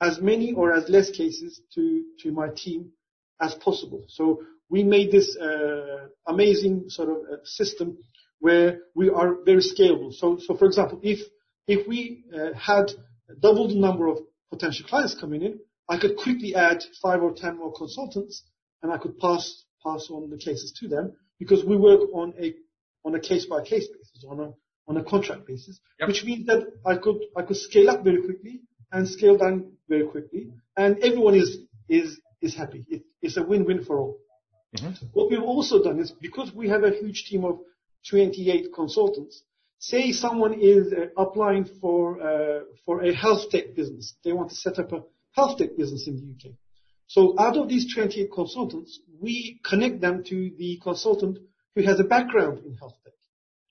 as 0.00 0.20
many 0.22 0.54
or 0.54 0.72
as 0.72 0.88
less 0.88 1.10
cases 1.10 1.60
to, 1.74 2.02
to 2.20 2.32
my 2.32 2.48
team 2.48 2.92
as 3.42 3.54
possible. 3.56 4.06
So 4.08 4.40
we 4.70 4.84
made 4.84 5.12
this 5.12 5.36
uh, 5.36 6.06
amazing 6.26 6.84
sort 6.88 7.10
of 7.10 7.16
uh, 7.16 7.36
system 7.44 7.98
where 8.38 8.78
we 8.94 9.10
are 9.10 9.36
very 9.44 9.60
scalable. 9.60 10.14
So, 10.14 10.38
so 10.38 10.56
for 10.56 10.64
example, 10.64 10.98
if, 11.02 11.20
if 11.68 11.86
we 11.86 12.24
uh, 12.34 12.54
had 12.58 12.90
double 13.38 13.68
the 13.68 13.78
number 13.78 14.08
of 14.08 14.18
potential 14.50 14.86
clients 14.88 15.14
coming 15.14 15.42
in, 15.42 15.60
I 15.88 15.98
could 15.98 16.16
quickly 16.16 16.54
add 16.54 16.82
five 17.02 17.22
or 17.22 17.32
10 17.32 17.58
more 17.58 17.72
consultants, 17.72 18.44
and 18.82 18.92
I 18.92 18.98
could 18.98 19.18
pass 19.18 19.64
pass 19.84 20.08
on 20.10 20.30
the 20.30 20.36
cases 20.36 20.72
to 20.78 20.88
them 20.88 21.12
because 21.38 21.64
we 21.64 21.76
work 21.76 22.02
on 22.14 22.34
a 22.40 22.54
on 23.04 23.14
a 23.16 23.20
case-by-case 23.20 23.88
basis, 23.88 24.24
on 24.28 24.40
a 24.40 24.52
on 24.88 24.96
a 24.96 25.04
contract 25.04 25.46
basis, 25.46 25.80
yep. 25.98 26.08
which 26.08 26.24
means 26.24 26.46
that 26.46 26.66
I 26.86 26.96
could 26.96 27.18
I 27.36 27.42
could 27.42 27.56
scale 27.56 27.90
up 27.90 28.04
very 28.04 28.22
quickly 28.22 28.62
and 28.92 29.08
scale 29.08 29.36
down 29.36 29.72
very 29.88 30.06
quickly, 30.06 30.50
and 30.76 30.98
everyone 30.98 31.34
is 31.34 31.58
is 31.88 32.20
is 32.40 32.54
happy. 32.54 32.84
It, 32.88 33.02
it's 33.20 33.36
a 33.36 33.42
win-win 33.42 33.84
for 33.84 33.98
all. 33.98 34.18
Mm-hmm. 34.76 35.06
What 35.12 35.30
we've 35.30 35.42
also 35.42 35.82
done 35.82 35.98
is 36.00 36.12
because 36.12 36.52
we 36.52 36.68
have 36.68 36.82
a 36.84 36.90
huge 36.90 37.24
team 37.24 37.44
of 37.44 37.58
28 38.08 38.72
consultants, 38.74 39.42
say 39.78 40.12
someone 40.12 40.54
is 40.60 40.92
uh, 40.92 41.06
applying 41.16 41.64
for 41.80 42.20
uh, 42.20 42.60
for 42.84 43.02
a 43.02 43.14
health 43.14 43.50
tech 43.50 43.74
business. 43.74 44.14
They 44.24 44.32
want 44.32 44.50
to 44.50 44.56
set 44.56 44.78
up 44.78 44.92
a 44.92 45.02
health 45.32 45.58
tech 45.58 45.76
business 45.76 46.06
in 46.06 46.16
the 46.16 46.50
UK. 46.50 46.54
So 47.06 47.34
out 47.38 47.56
of 47.56 47.68
these 47.68 47.92
28 47.94 48.30
consultants, 48.32 49.00
we 49.20 49.60
connect 49.64 50.00
them 50.00 50.24
to 50.24 50.50
the 50.56 50.80
consultant 50.82 51.38
who 51.74 51.82
has 51.82 52.00
a 52.00 52.04
background 52.04 52.64
in 52.64 52.74
health 52.74 52.94
tech 53.04 53.12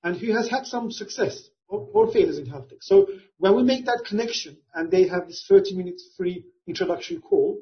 and 0.04 0.18
who 0.18 0.34
has 0.34 0.50
had 0.50 0.66
some 0.66 0.92
success 0.92 1.50
or, 1.68 2.12
failures 2.12 2.38
in 2.38 2.46
health 2.46 2.70
tech. 2.70 2.80
So 2.82 3.08
when 3.38 3.56
we 3.56 3.64
make 3.64 3.86
that 3.86 4.04
connection 4.08 4.58
and 4.74 4.92
they 4.92 5.08
have 5.08 5.28
this 5.28 5.46
30 5.48 5.76
minutes 5.76 6.08
free 6.18 6.46
introduction 6.68 7.22
call, 7.22 7.60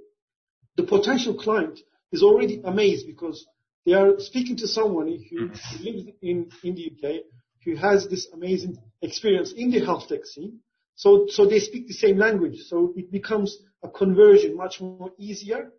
the 0.76 0.84
potential 0.84 1.36
client 1.36 1.80
is 2.12 2.24
already 2.24 2.62
amazed 2.64 3.06
because 3.06 3.46
they 3.86 3.94
are 3.94 4.20
speaking 4.20 4.58
to 4.58 4.68
someone 4.68 5.08
who 5.08 5.50
mm-hmm. 5.50 5.84
lives 5.84 6.10
in, 6.22 6.50
in 6.64 6.76
the 6.76 6.92
UK 6.92 7.24
who 7.66 7.76
has 7.76 8.08
this 8.08 8.28
amazing 8.34 8.78
experience 9.02 9.52
in 9.52 9.72
the 9.72 9.84
health 9.84 10.08
tech 10.08 10.26
scene. 10.26 10.60
So, 11.00 11.28
so 11.30 11.46
they 11.46 11.60
speak 11.60 11.88
the 11.88 11.94
same 11.94 12.18
language. 12.18 12.58
So 12.68 12.94
it 12.98 13.10
becomes 13.10 13.58
a 13.82 13.88
conversion 13.88 14.58
much 14.58 14.82
more 14.82 15.12
easier 15.18 15.72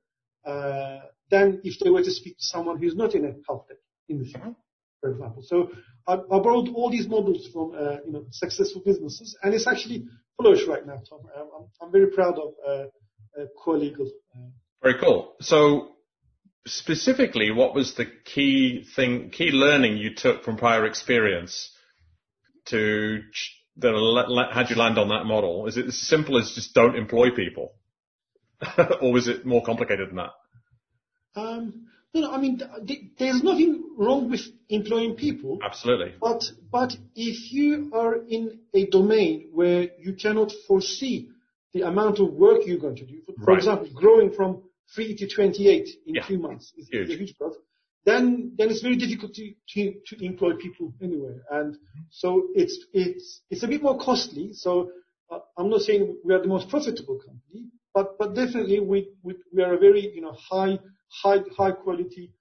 uh, 0.46 1.00
than 1.30 1.60
if 1.62 1.78
they 1.78 1.90
were 1.90 2.02
to 2.02 2.10
speak 2.10 2.38
to 2.38 2.44
someone 2.44 2.78
who's 2.80 2.96
not 2.96 3.14
in 3.14 3.26
a 3.26 3.32
health 3.46 3.66
tech 3.68 3.76
industry, 4.08 4.40
for 5.02 5.10
example. 5.10 5.42
So 5.46 5.72
I, 6.06 6.14
I 6.14 6.38
borrowed 6.46 6.70
all 6.74 6.90
these 6.90 7.06
models 7.06 7.46
from 7.52 7.72
uh, 7.76 7.96
you 8.06 8.12
know 8.12 8.24
successful 8.30 8.80
businesses, 8.82 9.36
and 9.42 9.52
it's 9.52 9.66
actually 9.66 10.06
flourish 10.38 10.66
right 10.66 10.86
now, 10.86 11.02
Tom. 11.06 11.20
I'm, 11.36 11.66
I'm 11.82 11.92
very 11.92 12.10
proud 12.12 12.38
of 12.38 12.54
uh, 12.66 12.70
uh, 12.70 13.44
Core 13.62 13.76
Legal. 13.76 14.10
Uh, 14.34 14.48
very 14.82 14.98
cool. 14.98 15.34
So 15.42 15.96
specifically, 16.66 17.50
what 17.50 17.74
was 17.74 17.92
the 17.92 18.06
key 18.24 18.86
thing, 18.96 19.28
key 19.28 19.50
learning 19.50 19.98
you 19.98 20.14
took 20.14 20.44
from 20.44 20.56
prior 20.56 20.86
experience 20.86 21.70
to 22.68 23.20
that 23.76 24.48
had 24.52 24.70
you 24.70 24.76
land 24.76 24.98
on 24.98 25.08
that 25.08 25.24
model? 25.24 25.66
Is 25.66 25.76
it 25.76 25.86
as 25.86 25.98
simple 25.98 26.38
as 26.38 26.52
just 26.54 26.74
don't 26.74 26.96
employ 26.96 27.30
people, 27.30 27.72
or 29.00 29.16
is 29.18 29.28
it 29.28 29.46
more 29.46 29.62
complicated 29.64 30.08
than 30.10 30.16
that? 30.16 30.32
Um, 31.36 31.86
no, 32.12 32.22
no, 32.22 32.32
I 32.32 32.40
mean, 32.40 32.60
there's 33.18 33.42
nothing 33.42 33.84
wrong 33.96 34.30
with 34.30 34.40
employing 34.68 35.14
people. 35.14 35.60
Absolutely. 35.64 36.14
But 36.20 36.42
but 36.70 36.96
if 37.14 37.52
you 37.52 37.90
are 37.94 38.16
in 38.16 38.60
a 38.74 38.86
domain 38.86 39.50
where 39.52 39.88
you 39.98 40.14
cannot 40.14 40.52
foresee 40.66 41.30
the 41.72 41.82
amount 41.82 42.18
of 42.18 42.32
work 42.32 42.62
you're 42.66 42.78
going 42.78 42.96
to 42.96 43.06
do, 43.06 43.20
for, 43.44 43.52
right. 43.52 43.58
example, 43.58 43.88
growing 43.94 44.32
from 44.32 44.62
3 44.94 45.16
to 45.18 45.28
28 45.28 45.88
in 46.06 46.14
yeah. 46.16 46.26
two 46.26 46.38
months 46.38 46.72
is, 46.76 46.88
huge. 46.88 47.10
a 47.10 47.16
huge 47.16 47.38
growth. 47.38 47.54
Then, 48.04 48.52
then 48.57 48.71
it's 48.71 48.80
very 48.80 48.97
difficult 48.97 49.35
to, 49.35 49.52
to, 49.75 49.95
to 50.07 50.25
employ 50.25 50.54
people 50.54 50.95
anywhere. 51.02 51.42
And 51.50 51.76
so 52.11 52.49
it's, 52.54 52.87
it's, 52.92 53.42
it's 53.50 53.62
a 53.62 53.69
bit 53.69 53.83
more 53.83 53.99
costly. 53.99 54.52
So 54.54 54.90
uh, 55.30 55.40
I'm 55.59 55.69
not 55.69 55.83
saying 55.83 56.16
we 56.25 56.35
are 56.35 56.40
the 56.40 56.49
most 56.49 56.69
profitable 56.69 57.19
company, 57.19 57.66
but, 57.95 58.19
but 58.19 58.35
definitely 58.35 58.80
we, 58.80 59.11
we, 59.23 59.35
we 59.54 59.62
are 59.62 59.75
a 59.75 59.78
very, 59.78 60.12
you 60.14 60.23
know, 60.23 60.33
high, 60.33 60.78
high, 61.23 61.40
high 61.57 61.73
quality, 61.73 62.33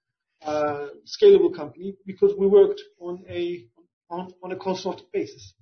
uh, 0.42 0.86
scalable 1.04 1.54
company 1.54 1.94
because 2.06 2.32
we 2.38 2.46
worked 2.46 2.80
on 2.98 3.22
a, 3.28 3.66
on, 4.08 4.32
on 4.42 4.52
a 4.52 4.56
consultative 4.56 5.12
basis. 5.12 5.52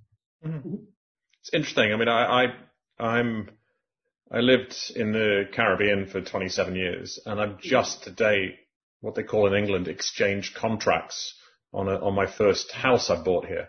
Mm-hmm. 0.47 0.59
Mm-hmm. 0.59 0.75
It's 1.41 1.51
interesting. 1.53 1.93
I 1.93 1.97
mean, 1.97 2.09
I, 2.09 2.45
I, 2.45 3.05
I'm, 3.05 3.51
I 4.31 4.41
lived 4.41 4.93
in 4.95 5.13
the 5.13 5.45
Caribbean 5.53 6.07
for 6.07 6.21
27 6.21 6.77
years, 6.77 7.19
and 7.25 7.41
I've 7.41 7.59
just 7.61 8.05
today 8.05 8.59
what 9.01 9.15
they 9.15 9.23
call 9.23 9.47
in 9.47 9.55
England 9.55 9.89
exchange 9.89 10.55
contracts 10.55 11.35
on 11.73 11.89
a, 11.89 11.97
on 11.97 12.15
my 12.15 12.27
first 12.27 12.73
house 12.73 13.11
I 13.11 13.23
bought 13.23 13.47
here. 13.47 13.69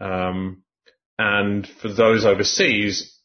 Um, 0.00 0.62
and 1.18 1.66
for 1.66 1.92
those 1.92 2.24
overseas, 2.24 3.18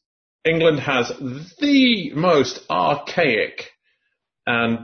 England 0.44 0.80
has 0.82 1.12
the 1.60 2.12
most 2.13 2.60
archaic 2.70 3.72
and 4.46 4.80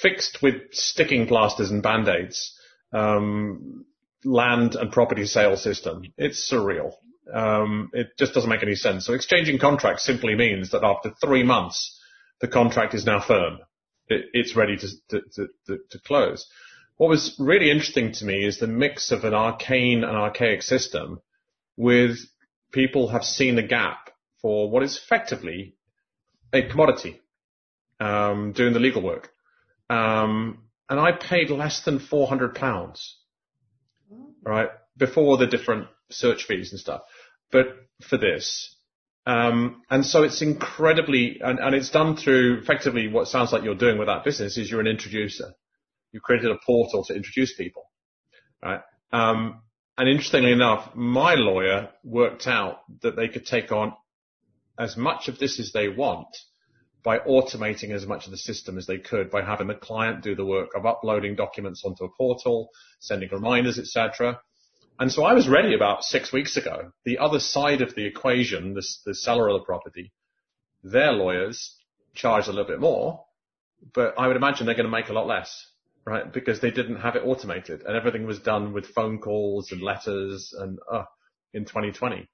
fixed 0.00 0.40
with 0.40 0.54
sticking 0.72 1.26
plasters 1.26 1.70
and 1.70 1.82
band-aids 1.82 2.56
um, 2.92 3.84
land 4.24 4.76
and 4.76 4.92
property 4.92 5.26
sale 5.26 5.56
system. 5.56 6.02
It's 6.16 6.50
surreal. 6.50 6.92
Um, 7.32 7.90
it 7.92 8.08
just 8.18 8.34
doesn't 8.34 8.50
make 8.50 8.62
any 8.62 8.74
sense. 8.74 9.06
So 9.06 9.14
exchanging 9.14 9.58
contracts 9.58 10.04
simply 10.04 10.34
means 10.34 10.70
that 10.70 10.84
after 10.84 11.12
three 11.20 11.42
months, 11.42 11.98
the 12.40 12.48
contract 12.48 12.94
is 12.94 13.04
now 13.04 13.20
firm. 13.20 13.58
It, 14.12 14.26
it's 14.32 14.56
ready 14.56 14.76
to, 14.76 14.88
to, 15.10 15.48
to, 15.66 15.78
to, 15.90 15.98
close. 16.00 16.48
What 16.96 17.08
was 17.08 17.34
really 17.38 17.70
interesting 17.70 18.12
to 18.12 18.24
me 18.24 18.44
is 18.44 18.58
the 18.58 18.66
mix 18.66 19.10
of 19.10 19.24
an 19.24 19.34
arcane 19.34 20.04
and 20.04 20.16
archaic 20.16 20.62
system 20.62 21.20
with 21.76 22.18
people 22.72 23.08
have 23.08 23.24
seen 23.24 23.56
the 23.56 23.62
gap 23.62 24.10
for 24.40 24.70
what 24.70 24.82
is 24.82 24.96
effectively 24.96 25.74
a 26.52 26.62
commodity, 26.62 27.20
um, 28.00 28.52
doing 28.52 28.72
the 28.72 28.80
legal 28.80 29.02
work. 29.02 29.30
Um, 29.88 30.64
and 30.88 31.00
I 31.00 31.12
paid 31.12 31.50
less 31.50 31.84
than 31.84 31.98
400 31.98 32.54
pounds, 32.54 33.16
right, 34.42 34.68
before 34.96 35.38
the 35.38 35.46
different 35.46 35.88
search 36.10 36.44
fees 36.44 36.72
and 36.72 36.80
stuff. 36.80 37.02
But 37.50 37.68
for 38.02 38.18
this, 38.18 38.76
um, 39.26 39.82
and 39.88 40.04
so 40.04 40.24
it's 40.24 40.42
incredibly, 40.42 41.40
and, 41.40 41.60
and, 41.60 41.74
it's 41.74 41.90
done 41.90 42.16
through 42.16 42.58
effectively 42.58 43.06
what 43.06 43.28
sounds 43.28 43.52
like 43.52 43.62
you're 43.62 43.76
doing 43.76 43.98
with 43.98 44.08
that 44.08 44.24
business 44.24 44.56
is 44.58 44.70
you're 44.70 44.80
an 44.80 44.88
introducer. 44.88 45.52
You've 46.10 46.24
created 46.24 46.50
a 46.50 46.58
portal 46.66 47.04
to 47.04 47.14
introduce 47.14 47.54
people, 47.54 47.84
right? 48.62 48.80
Um, 49.12 49.62
and 49.96 50.08
interestingly 50.08 50.52
enough, 50.52 50.94
my 50.96 51.34
lawyer 51.34 51.90
worked 52.02 52.48
out 52.48 52.80
that 53.02 53.14
they 53.14 53.28
could 53.28 53.46
take 53.46 53.70
on 53.70 53.92
as 54.78 54.96
much 54.96 55.28
of 55.28 55.38
this 55.38 55.60
as 55.60 55.70
they 55.72 55.88
want 55.88 56.28
by 57.04 57.18
automating 57.18 57.90
as 57.90 58.06
much 58.06 58.24
of 58.24 58.30
the 58.30 58.38
system 58.38 58.78
as 58.78 58.86
they 58.86 58.98
could 58.98 59.30
by 59.30 59.42
having 59.42 59.66
the 59.66 59.74
client 59.74 60.22
do 60.22 60.34
the 60.34 60.44
work 60.44 60.70
of 60.74 60.86
uploading 60.86 61.36
documents 61.36 61.82
onto 61.84 62.04
a 62.04 62.08
portal, 62.16 62.70
sending 63.00 63.28
reminders, 63.30 63.78
etc. 63.78 64.40
And 64.98 65.10
so 65.10 65.24
I 65.24 65.32
was 65.32 65.48
ready 65.48 65.74
about 65.74 66.04
six 66.04 66.32
weeks 66.32 66.56
ago. 66.56 66.92
The 67.04 67.18
other 67.18 67.40
side 67.40 67.80
of 67.80 67.94
the 67.94 68.06
equation, 68.06 68.74
the, 68.74 68.86
the 69.04 69.14
seller 69.14 69.48
of 69.48 69.60
the 69.60 69.64
property, 69.64 70.12
their 70.84 71.12
lawyers 71.12 71.74
charge 72.14 72.46
a 72.46 72.50
little 72.50 72.66
bit 72.66 72.80
more, 72.80 73.24
but 73.94 74.14
I 74.18 74.26
would 74.26 74.36
imagine 74.36 74.66
they're 74.66 74.74
going 74.74 74.86
to 74.86 74.90
make 74.90 75.08
a 75.08 75.12
lot 75.12 75.26
less, 75.26 75.66
right? 76.04 76.30
Because 76.30 76.60
they 76.60 76.70
didn't 76.70 76.96
have 76.96 77.16
it 77.16 77.22
automated 77.24 77.82
and 77.82 77.96
everything 77.96 78.26
was 78.26 78.38
done 78.38 78.72
with 78.72 78.86
phone 78.86 79.18
calls 79.18 79.72
and 79.72 79.82
letters 79.82 80.54
and 80.58 80.78
uh, 80.90 81.04
in 81.52 81.64
2020. 81.64 82.28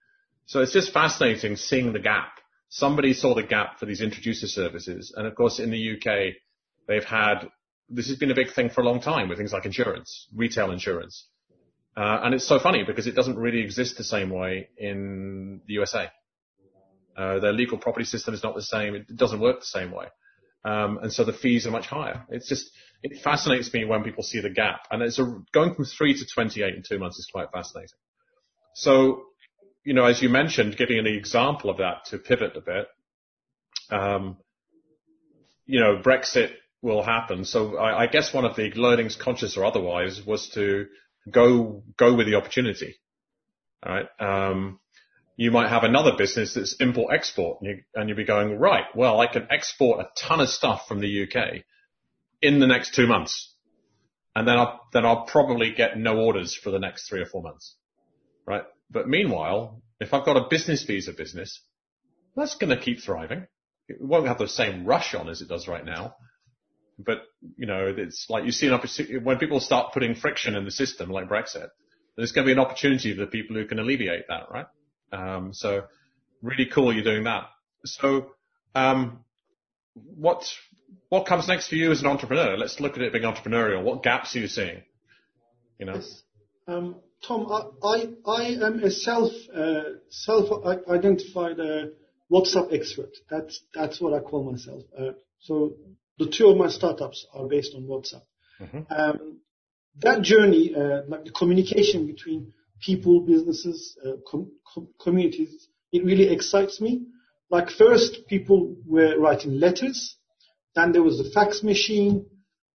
So 0.46 0.60
it's 0.60 0.72
just 0.72 0.92
fascinating 0.92 1.56
seeing 1.56 1.92
the 1.92 1.98
gap. 1.98 2.32
Somebody 2.70 3.14
saw 3.14 3.34
the 3.34 3.42
gap 3.42 3.78
for 3.78 3.86
these 3.86 4.00
introducer 4.00 4.46
services. 4.46 5.12
And 5.16 5.26
of 5.26 5.34
course, 5.34 5.58
in 5.58 5.70
the 5.70 5.92
UK, 5.94 6.34
they've 6.86 7.04
had, 7.04 7.48
this 7.88 8.08
has 8.08 8.16
been 8.16 8.30
a 8.30 8.34
big 8.34 8.52
thing 8.52 8.70
for 8.70 8.82
a 8.82 8.84
long 8.84 9.00
time 9.00 9.28
with 9.28 9.38
things 9.38 9.52
like 9.52 9.64
insurance, 9.64 10.28
retail 10.34 10.70
insurance. 10.70 11.26
Uh, 11.98 12.20
and 12.22 12.32
it's 12.32 12.46
so 12.46 12.60
funny 12.60 12.84
because 12.84 13.08
it 13.08 13.16
doesn't 13.16 13.36
really 13.36 13.60
exist 13.60 13.96
the 13.96 14.04
same 14.04 14.30
way 14.30 14.68
in 14.76 15.60
the 15.66 15.74
USA. 15.74 16.08
Uh, 17.16 17.40
their 17.40 17.52
legal 17.52 17.76
property 17.76 18.04
system 18.04 18.34
is 18.34 18.44
not 18.44 18.54
the 18.54 18.62
same. 18.62 18.94
It 18.94 19.16
doesn't 19.16 19.40
work 19.40 19.58
the 19.58 19.66
same 19.66 19.90
way. 19.90 20.06
Um, 20.64 20.98
and 21.02 21.12
so 21.12 21.24
the 21.24 21.32
fees 21.32 21.66
are 21.66 21.72
much 21.72 21.86
higher. 21.86 22.24
It's 22.28 22.48
just, 22.48 22.70
it 23.02 23.20
fascinates 23.24 23.74
me 23.74 23.84
when 23.84 24.04
people 24.04 24.22
see 24.22 24.40
the 24.40 24.50
gap. 24.50 24.82
And 24.92 25.02
it's 25.02 25.18
a, 25.18 25.42
going 25.52 25.74
from 25.74 25.86
three 25.86 26.14
to 26.14 26.24
28 26.24 26.72
in 26.72 26.84
two 26.88 27.00
months 27.00 27.18
is 27.18 27.28
quite 27.32 27.50
fascinating. 27.52 27.98
So, 28.74 29.24
you 29.82 29.92
know, 29.92 30.04
as 30.04 30.22
you 30.22 30.28
mentioned, 30.28 30.76
giving 30.76 31.00
an 31.00 31.06
example 31.08 31.68
of 31.68 31.78
that 31.78 32.04
to 32.10 32.18
pivot 32.18 32.56
a 32.56 32.60
bit, 32.60 32.86
um, 33.90 34.36
you 35.66 35.80
know, 35.80 36.00
Brexit 36.00 36.52
will 36.80 37.02
happen. 37.02 37.44
So 37.44 37.76
I, 37.76 38.02
I 38.02 38.06
guess 38.06 38.32
one 38.32 38.44
of 38.44 38.54
the 38.54 38.70
learnings, 38.70 39.16
conscious 39.16 39.56
or 39.56 39.64
otherwise, 39.64 40.24
was 40.24 40.48
to 40.50 40.86
go 41.30 41.82
go 41.97 42.14
with 42.14 42.26
the 42.26 42.37
opportunity. 42.37 42.97
All 43.85 43.94
right. 43.94 44.08
Um, 44.20 44.80
you 45.37 45.52
might 45.52 45.68
have 45.68 45.85
another 45.85 46.12
business 46.18 46.54
that's 46.54 46.75
import 46.80 47.14
export, 47.14 47.61
and, 47.61 47.70
you, 47.70 47.83
and 47.94 48.09
you'll 48.09 48.16
be 48.16 48.24
going 48.24 48.59
right. 48.59 48.87
Well, 48.94 49.20
I 49.20 49.29
can 49.29 49.46
export 49.50 50.00
a 50.00 50.09
ton 50.20 50.40
of 50.40 50.48
stuff 50.48 50.88
from 50.88 51.00
the 51.00 51.22
UK 51.22 51.62
in 52.42 52.59
the 52.59 52.66
next 52.66 52.94
two 52.94 53.07
months, 53.07 53.55
and 54.35 54.46
then 54.46 54.57
I'll 54.57 54.81
then 54.92 55.07
I'll 55.07 55.26
probably 55.26 55.72
get 55.72 55.96
no 55.96 56.18
orders 56.18 56.55
for 56.57 56.70
the 56.70 56.81
next 56.81 57.09
three 57.09 57.20
or 57.20 57.26
four 57.26 57.42
months, 57.42 57.76
right? 58.46 58.64
But 58.90 59.09
meanwhile, 59.09 59.83
if 60.00 60.12
I've 60.12 60.24
got 60.24 60.37
a 60.37 60.48
business 60.48 60.83
visa 60.83 61.12
business, 61.12 61.61
that's 62.35 62.57
going 62.57 62.76
to 62.76 62.83
keep 62.83 63.00
thriving. 63.00 63.46
It 63.88 64.00
won't 64.00 64.26
have 64.26 64.38
the 64.38 64.48
same 64.48 64.85
rush 64.85 65.14
on 65.14 65.29
as 65.29 65.40
it 65.40 65.48
does 65.48 65.68
right 65.68 65.85
now, 65.85 66.14
but 66.98 67.22
you 67.56 67.66
know, 67.66 67.94
it's 67.96 68.26
like 68.28 68.44
you 68.44 68.52
see 68.52 68.66
an 68.66 68.74
opportunity 68.74 69.18
when 69.18 69.38
people 69.38 69.61
start 69.61 69.92
putting 69.92 70.14
friction 70.14 70.56
in 70.56 70.64
the 70.64 70.70
system, 70.70 71.11
like 71.11 71.28
Brexit. 71.28 71.68
There's 72.16 72.32
going 72.32 72.44
to 72.44 72.48
be 72.48 72.52
an 72.52 72.64
opportunity 72.64 73.14
for 73.14 73.20
the 73.20 73.28
people 73.28 73.54
who 73.54 73.64
can 73.64 73.78
alleviate 73.78 74.26
that, 74.28 74.50
right? 74.50 74.66
Um, 75.12 75.54
so 75.54 75.84
really 76.42 76.66
cool 76.66 76.92
you're 76.92 77.04
doing 77.04 77.24
that. 77.24 77.44
So 77.84 78.32
um, 78.74 79.24
what 79.94 80.44
what 81.08 81.26
comes 81.26 81.46
next 81.48 81.68
for 81.68 81.76
you 81.76 81.92
as 81.92 82.00
an 82.00 82.08
entrepreneur? 82.08 82.56
Let's 82.56 82.80
look 82.80 82.96
at 82.96 83.02
it 83.02 83.12
being 83.12 83.24
entrepreneurial. 83.24 83.82
What 83.82 84.02
gaps 84.02 84.34
are 84.34 84.40
you 84.40 84.48
seeing? 84.48 84.82
You 85.78 85.87
know. 85.87 85.94
Yes. 85.94 86.22
Um, 86.66 86.96
Tom, 87.26 87.46
I, 87.50 87.87
I, 87.87 88.30
I 88.30 88.42
am 88.66 88.82
a 88.82 88.90
self 88.90 89.32
uh, 89.54 89.82
self 90.11 90.64
identified 90.88 91.58
uh, 91.58 91.87
WhatsApp 92.30 92.72
expert. 92.72 93.11
That's 93.30 93.61
that's 93.74 94.00
what 94.00 94.12
I 94.12 94.20
call 94.20 94.50
myself. 94.50 94.82
Uh, 94.96 95.12
so 95.40 95.74
the 96.18 96.26
two 96.26 96.48
of 96.48 96.57
my 96.57 96.68
startups 96.68 97.26
are 97.33 97.46
based 97.46 97.74
on 97.74 97.83
WhatsApp. 97.85 98.22
Mm-hmm. 98.61 98.92
Um, 98.92 99.40
that 100.00 100.22
journey, 100.22 100.74
uh, 100.74 101.02
like 101.09 101.24
the 101.24 101.31
communication 101.31 102.07
between 102.07 102.52
people, 102.81 103.20
businesses, 103.20 103.96
uh, 104.04 104.12
com- 104.28 104.52
com- 104.72 104.88
communities, 105.00 105.68
it 105.92 106.04
really 106.04 106.28
excites 106.33 106.81
me. 106.81 107.07
Like 107.50 107.70
first, 107.70 108.26
people 108.28 108.76
were 108.87 109.18
writing 109.18 109.59
letters. 109.59 110.16
Then 110.74 110.92
there 110.92 111.02
was 111.02 111.18
the 111.18 111.31
fax 111.31 111.62
machine. 111.62 112.26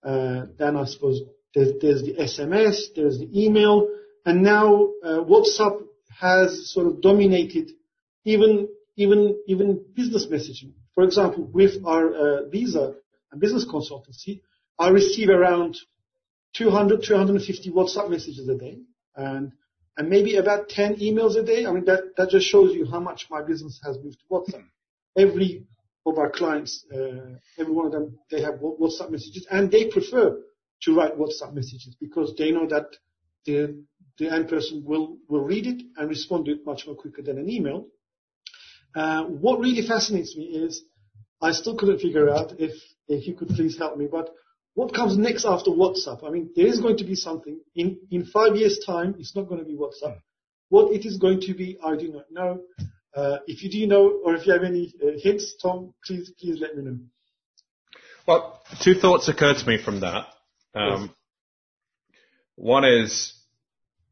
Uh, 0.03 0.45
then 0.57 0.77
I 0.77 0.85
suppose 0.85 1.21
there's, 1.53 1.73
there's, 1.81 2.03
the 2.03 2.13
SMS, 2.13 2.93
there's 2.95 3.19
the 3.19 3.29
email, 3.33 3.89
and 4.25 4.43
now 4.43 4.89
uh, 5.03 5.19
WhatsApp 5.23 5.81
has 6.19 6.71
sort 6.71 6.87
of 6.87 7.01
dominated 7.01 7.71
even 8.25 8.69
even 8.95 9.37
even 9.47 9.83
business 9.95 10.27
messaging. 10.27 10.73
For 10.93 11.03
example, 11.03 11.49
with 11.51 11.83
our 11.85 12.13
uh, 12.13 12.49
Visa 12.49 12.95
and 13.31 13.41
business 13.41 13.65
consultancy, 13.65 14.41
I 14.77 14.89
receive 14.89 15.29
around 15.29 15.77
200, 16.55 17.03
250 17.03 17.71
WhatsApp 17.71 18.09
messages 18.09 18.47
a 18.47 18.57
day 18.57 18.79
and, 19.15 19.51
maybe 20.01 20.37
about 20.37 20.69
10 20.69 20.95
emails 20.95 21.35
a 21.35 21.43
day. 21.43 21.65
I 21.65 21.73
mean, 21.73 21.83
that, 21.83 22.29
just 22.31 22.47
shows 22.47 22.73
you 22.73 22.85
how 22.85 23.01
much 23.01 23.27
my 23.29 23.41
business 23.41 23.81
has 23.83 23.97
moved 23.97 24.17
to 24.19 24.25
WhatsApp. 24.31 24.63
Every 25.17 25.65
of 26.05 26.17
our 26.17 26.29
clients, 26.29 26.85
uh, 26.93 27.35
every 27.57 27.73
one 27.73 27.87
of 27.87 27.91
them, 27.91 28.17
they 28.31 28.41
have 28.41 28.55
WhatsApp 28.55 29.11
messages 29.11 29.45
and 29.51 29.69
they 29.69 29.89
prefer 29.89 30.39
to 30.83 30.95
write 30.95 31.17
WhatsApp 31.17 31.53
messages 31.53 31.95
because 31.99 32.33
they 32.37 32.51
know 32.51 32.65
that 32.67 32.87
the, 33.45 33.83
end 34.21 34.47
person 34.49 34.83
will, 34.85 35.17
will 35.27 35.41
read 35.41 35.65
it 35.65 35.81
and 35.97 36.09
respond 36.09 36.45
to 36.45 36.51
it 36.51 36.65
much 36.65 36.85
more 36.85 36.95
quicker 36.95 37.21
than 37.21 37.37
an 37.37 37.49
email. 37.49 37.87
Uh, 38.95 39.23
what 39.23 39.59
really 39.59 39.85
fascinates 39.85 40.35
me 40.35 40.45
is 40.45 40.83
I 41.41 41.51
still 41.51 41.75
couldn't 41.75 41.99
figure 41.99 42.29
out 42.29 42.53
if 42.59 42.73
if 43.07 43.27
you 43.27 43.33
could 43.33 43.49
please 43.49 43.77
help 43.77 43.97
me. 43.97 44.07
But 44.11 44.29
what 44.73 44.93
comes 44.93 45.17
next 45.17 45.45
after 45.45 45.71
WhatsApp? 45.71 46.23
I 46.23 46.29
mean, 46.29 46.51
there 46.55 46.67
is 46.67 46.79
going 46.79 46.97
to 46.97 47.03
be 47.03 47.15
something 47.15 47.59
in 47.75 47.99
in 48.11 48.25
five 48.25 48.55
years' 48.55 48.79
time. 48.85 49.15
It's 49.19 49.35
not 49.35 49.47
going 49.47 49.59
to 49.59 49.65
be 49.65 49.75
WhatsApp. 49.75 50.19
What 50.69 50.93
it 50.93 51.05
is 51.05 51.17
going 51.17 51.41
to 51.41 51.53
be, 51.53 51.77
I 51.83 51.95
do 51.95 52.11
not 52.11 52.25
know. 52.31 52.61
Uh, 53.15 53.39
if 53.47 53.63
you 53.63 53.71
do 53.71 53.87
know, 53.87 54.21
or 54.23 54.35
if 54.35 54.45
you 54.45 54.53
have 54.53 54.63
any 54.63 54.93
uh, 55.03 55.17
hints, 55.17 55.55
Tom, 55.61 55.93
please 56.05 56.31
please 56.39 56.59
let 56.61 56.77
me 56.77 56.83
know. 56.83 56.99
Well, 58.27 58.61
two 58.83 58.93
thoughts 58.93 59.27
occurred 59.27 59.57
to 59.57 59.67
me 59.67 59.81
from 59.83 60.01
that. 60.01 60.27
Um, 60.75 61.01
yes. 61.01 61.09
One 62.55 62.85
is, 62.85 63.33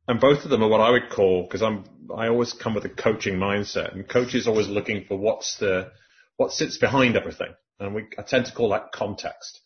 and 0.08 0.20
both 0.20 0.44
of 0.44 0.50
them 0.50 0.64
are 0.64 0.70
what 0.70 0.82
I 0.82 0.90
would 0.90 1.10
call 1.12 1.44
because 1.44 1.62
I'm 1.62 1.84
I 2.16 2.28
always 2.30 2.54
come 2.54 2.74
with 2.74 2.86
a 2.86 2.90
coaching 2.90 3.36
mindset, 3.36 3.94
and 3.94 4.08
coaches 4.08 4.48
always 4.48 4.68
looking 4.68 5.06
for 5.08 5.18
what's 5.18 5.58
the 5.60 5.92
what 6.38 6.52
sits 6.52 6.78
behind 6.78 7.16
everything 7.16 7.54
and 7.80 7.94
we, 7.94 8.08
I 8.18 8.24
tend 8.24 8.46
to 8.46 8.54
call 8.54 8.70
that 8.70 8.92
context. 8.92 9.62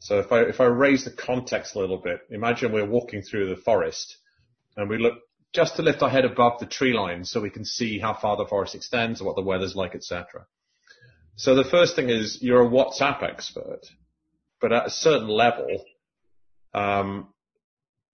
So 0.00 0.20
if 0.20 0.30
I, 0.30 0.42
if 0.42 0.60
I 0.60 0.66
raise 0.66 1.04
the 1.04 1.10
context 1.10 1.74
a 1.74 1.80
little 1.80 1.98
bit, 1.98 2.20
imagine 2.30 2.72
we're 2.72 2.88
walking 2.88 3.22
through 3.22 3.48
the 3.48 3.60
forest 3.60 4.16
and 4.76 4.88
we 4.88 4.98
look 4.98 5.14
just 5.52 5.76
to 5.76 5.82
lift 5.82 6.02
our 6.02 6.10
head 6.10 6.24
above 6.24 6.60
the 6.60 6.66
tree 6.66 6.92
line 6.92 7.24
so 7.24 7.40
we 7.40 7.50
can 7.50 7.64
see 7.64 7.98
how 7.98 8.14
far 8.14 8.36
the 8.36 8.46
forest 8.46 8.74
extends, 8.74 9.22
what 9.22 9.34
the 9.34 9.42
weather's 9.42 9.74
like, 9.74 9.94
etc. 9.94 10.46
So 11.36 11.54
the 11.54 11.64
first 11.64 11.96
thing 11.96 12.10
is 12.10 12.38
you're 12.40 12.62
a 12.62 12.68
WhatsApp 12.68 13.22
expert, 13.22 13.80
but 14.60 14.72
at 14.72 14.86
a 14.86 14.90
certain 14.90 15.28
level, 15.28 15.84
um, 16.74 17.32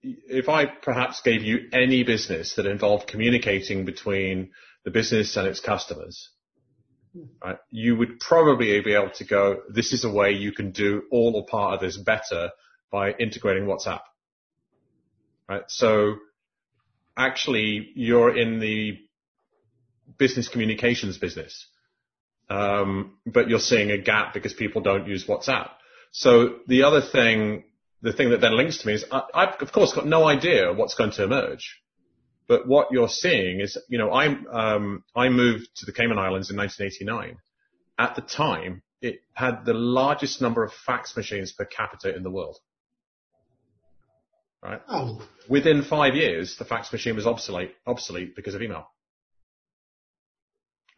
if 0.02 0.48
I 0.48 0.66
perhaps 0.66 1.22
gave 1.22 1.42
you 1.42 1.68
any 1.72 2.02
business 2.02 2.54
that 2.54 2.66
involved 2.66 3.08
communicating 3.08 3.84
between 3.84 4.52
the 4.84 4.90
business 4.90 5.36
and 5.36 5.46
its 5.46 5.60
customers, 5.60 6.30
right, 7.42 7.58
you 7.70 7.96
would 7.96 8.20
probably 8.20 8.80
be 8.80 8.94
able 8.94 9.10
to 9.10 9.24
go, 9.24 9.62
this 9.68 9.92
is 9.92 10.04
a 10.04 10.10
way 10.10 10.32
you 10.32 10.52
can 10.52 10.72
do 10.72 11.02
all 11.10 11.36
or 11.36 11.46
part 11.46 11.74
of 11.74 11.80
this 11.80 11.96
better 11.96 12.50
by 12.90 13.12
integrating 13.12 13.64
WhatsApp. 13.64 14.00
right? 15.48 15.62
So 15.68 16.16
actually 17.16 17.90
you're 17.94 18.36
in 18.36 18.60
the 18.60 18.98
business 20.18 20.48
communications 20.48 21.18
business. 21.18 21.66
Um, 22.50 23.18
but 23.24 23.48
you're 23.48 23.58
seeing 23.58 23.90
a 23.90 23.98
gap 23.98 24.34
because 24.34 24.52
people 24.52 24.82
don't 24.82 25.06
use 25.08 25.26
WhatsApp. 25.26 25.70
So 26.12 26.56
the 26.66 26.82
other 26.82 27.00
thing, 27.00 27.64
the 28.02 28.12
thing 28.12 28.30
that 28.30 28.40
then 28.40 28.56
links 28.56 28.78
to 28.78 28.86
me 28.86 28.94
is 28.94 29.04
I, 29.10 29.22
I've 29.34 29.62
of 29.62 29.72
course 29.72 29.94
got 29.94 30.06
no 30.06 30.24
idea 30.24 30.72
what's 30.72 30.94
going 30.94 31.12
to 31.12 31.24
emerge. 31.24 31.80
But 32.46 32.66
what 32.66 32.88
you're 32.92 33.08
seeing 33.08 33.60
is, 33.60 33.78
you 33.88 33.98
know, 33.98 34.10
I 34.10 34.26
um, 34.26 35.04
I 35.16 35.28
moved 35.28 35.68
to 35.76 35.86
the 35.86 35.92
Cayman 35.92 36.18
Islands 36.18 36.50
in 36.50 36.56
1989. 36.56 37.38
At 37.98 38.16
the 38.16 38.22
time, 38.22 38.82
it 39.00 39.20
had 39.32 39.64
the 39.64 39.74
largest 39.74 40.40
number 40.40 40.62
of 40.62 40.72
fax 40.72 41.16
machines 41.16 41.52
per 41.52 41.64
capita 41.64 42.14
in 42.14 42.22
the 42.22 42.30
world. 42.30 42.58
Right. 44.62 44.80
Oh, 44.88 45.20
Within 45.48 45.82
five 45.82 46.14
years, 46.14 46.56
the 46.58 46.64
fax 46.64 46.90
machine 46.92 47.16
was 47.16 47.26
obsolete 47.26 47.74
obsolete 47.86 48.34
because 48.34 48.54
of 48.54 48.62
email. 48.62 48.88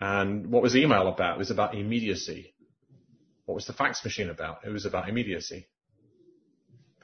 And 0.01 0.49
what 0.49 0.63
was 0.63 0.77
email 0.77 1.09
about? 1.09 1.37
It 1.37 1.39
was 1.39 1.51
about 1.51 1.75
immediacy. 1.75 2.55
What 3.47 3.55
was 3.55 3.67
the 3.67 3.73
fax 3.73 4.05
machine 4.05 4.31
about? 4.31 4.59
It 4.65 4.71
was 4.71 4.85
about 4.85 5.09
immediacy. 5.09 5.69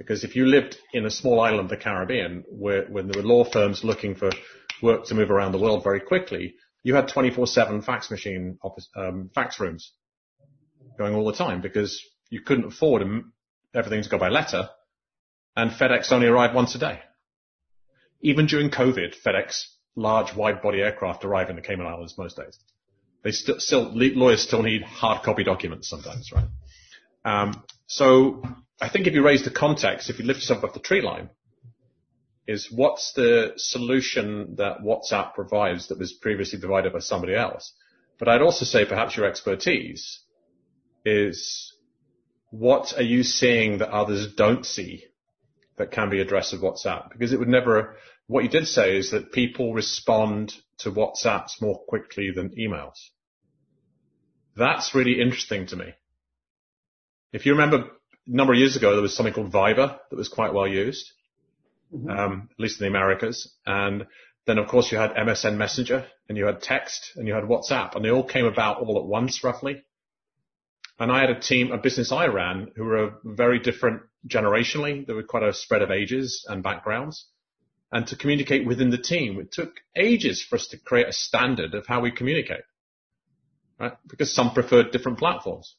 Because 0.03 0.25
if 0.25 0.35
you 0.35 0.47
lived 0.47 0.77
in 0.93 1.07
a 1.07 1.11
small 1.11 1.41
island 1.41 1.61
of 1.61 1.69
the 1.69 1.77
Caribbean 1.77 2.45
where 2.49 2.87
when 2.87 3.07
there 3.07 3.23
were 3.23 3.29
law 3.29 3.45
firms 3.45 3.85
looking 3.85 4.17
for 4.17 4.31
work 4.83 5.05
to 5.07 5.15
move 5.15 5.31
around 5.31 5.53
the 5.53 5.59
world 5.59 5.85
very 5.85 6.01
quickly, 6.01 6.55
you 6.83 6.95
had 6.95 7.09
24/7 7.09 7.83
fax 7.85 8.11
machine 8.11 8.59
office, 8.63 8.89
um, 8.97 9.31
fax 9.33 9.61
rooms 9.61 9.93
going 10.99 11.15
all 11.15 11.25
the 11.25 11.39
time 11.45 11.61
because 11.61 12.03
you 12.31 12.41
couldn't 12.41 12.65
afford 12.65 13.03
everything 13.75 14.03
to 14.03 14.09
go 14.09 14.19
by 14.19 14.29
letter, 14.29 14.69
and 15.57 15.71
FedEx 15.71 16.11
only 16.11 16.27
arrived 16.27 16.55
once 16.55 16.75
a 16.75 16.79
day. 16.79 17.01
Even 18.21 18.47
during 18.47 18.71
COVID, 18.71 19.15
FedEx 19.25 19.63
large 19.95 20.35
wide 20.35 20.63
body 20.63 20.81
aircraft 20.81 21.25
arrive 21.25 21.49
in 21.49 21.57
the 21.57 21.63
Cayman 21.63 21.87
Islands 21.87 22.19
most 22.19 22.37
days. 22.37 22.59
They 23.23 23.31
st- 23.31 23.63
still 23.63 23.93
lawyers 23.95 24.43
still 24.43 24.63
need 24.63 24.83
hard 24.83 25.23
copy 25.23 25.45
documents 25.45 25.89
sometimes, 25.89 26.33
right? 26.33 26.49
Um, 27.25 27.63
so 27.87 28.43
I 28.83 28.89
think 28.89 29.07
if 29.07 29.15
you 29.15 29.25
raise 29.25 29.45
the 29.45 29.51
context, 29.51 30.11
if 30.11 30.19
you 30.19 30.25
lift 30.25 30.41
yourself 30.41 30.65
off 30.65 30.75
the 30.75 30.81
tree 30.81 31.03
line, 31.03 31.31
is 32.49 32.69
what's 32.73 33.13
the 33.13 33.53
solution 33.57 34.57
that 34.57 34.81
WhatsApp 34.81 35.35
provides 35.35 35.87
that 35.89 36.01
was 36.01 36.13
previously 36.13 36.59
provided 36.59 36.93
by 36.93 36.99
somebody 36.99 37.37
else? 37.37 37.73
But 38.19 38.29
I'd 38.29 38.43
also 38.43 38.65
say 38.65 38.85
perhaps 38.85 39.17
your 39.17 39.27
expertise 39.27 40.25
is 41.05 41.73
what 42.51 42.95
are 42.97 43.05
you 43.05 43.23
seeing 43.23 43.79
that 43.79 43.91
others 43.91 44.35
don't 44.35 44.67
see 44.67 45.05
that 45.79 45.93
can 45.93 46.11
be 46.11 46.21
addressed 46.21 46.53
with 46.53 46.63
WhatsApp? 46.63 47.13
Because 47.13 47.33
it 47.33 47.39
would 47.39 47.49
never, 47.49 47.95
what 48.27 48.43
you 48.43 48.51
did 48.51 48.67
say 48.67 48.97
is 48.97 49.13
that 49.13 49.31
people 49.31 49.73
respond 49.73 50.55
to 50.79 50.91
WhatsApps 50.91 51.63
more 51.63 51.79
quickly 51.87 52.33
than 52.35 52.51
emails. 52.59 52.99
That's 54.57 54.93
really 54.93 55.21
interesting 55.21 55.67
to 55.69 55.77
me. 55.77 55.95
If 57.33 57.47
you 57.47 57.53
remember 57.53 57.93
number 58.27 58.53
of 58.53 58.59
years 58.59 58.77
ago, 58.77 58.93
there 58.93 59.03
was 59.03 59.17
something 59.17 59.35
called 59.35 59.53
Viber 59.53 59.99
that 60.11 60.17
was 60.17 60.29
quite 60.29 60.53
well 60.53 60.67
used, 60.67 61.13
um, 62.09 62.49
at 62.51 62.61
least 62.61 62.81
in 62.81 62.85
the 62.85 62.91
Americas. 62.91 63.53
And 63.67 64.07
then 64.47 64.59
of 64.59 64.69
course 64.69 64.91
you 64.91 64.99
had 64.99 65.15
MSN 65.15 65.57
Messenger 65.57 66.07
and 66.29 66.39
you 66.39 66.47
had 66.47 66.63
text 66.63 67.13
and 67.17 67.27
you 67.27 67.35
had 67.35 67.45
WhatsApp 67.45 67.95
and 67.95 68.05
they 68.05 68.11
all 68.11 68.25
came 68.25 68.47
about 68.47 68.79
all 68.79 68.99
at 68.99 69.05
once 69.05 69.45
roughly. 69.45 69.85
And 70.99 71.11
I 71.11 71.21
had 71.21 71.31
a 71.31 71.41
team, 71.41 71.73
a 71.73 71.79
business 71.79 72.13
I 72.13 72.27
ran 72.27 72.71
who 72.77 72.85
were 72.85 73.15
very 73.25 73.59
different 73.59 74.03
generationally. 74.27 75.07
There 75.07 75.17
were 75.17 75.23
quite 75.23 75.43
a 75.43 75.53
spread 75.53 75.83
of 75.83 75.91
ages 75.91 76.45
and 76.49 76.63
backgrounds. 76.63 77.27
And 77.91 78.07
to 78.07 78.17
communicate 78.17 78.67
within 78.67 78.91
the 78.91 78.99
team, 78.99 79.39
it 79.41 79.53
took 79.53 79.75
ages 79.97 80.43
for 80.43 80.57
us 80.57 80.69
to 80.69 80.79
create 80.79 81.09
a 81.09 81.13
standard 81.13 81.75
of 81.75 81.87
how 81.87 82.01
we 82.01 82.11
communicate, 82.11 82.63
right? 83.79 83.93
Because 84.07 84.35
some 84.35 84.55
preferred 84.55 84.93
different 84.93 85.19
platforms. 85.19 85.77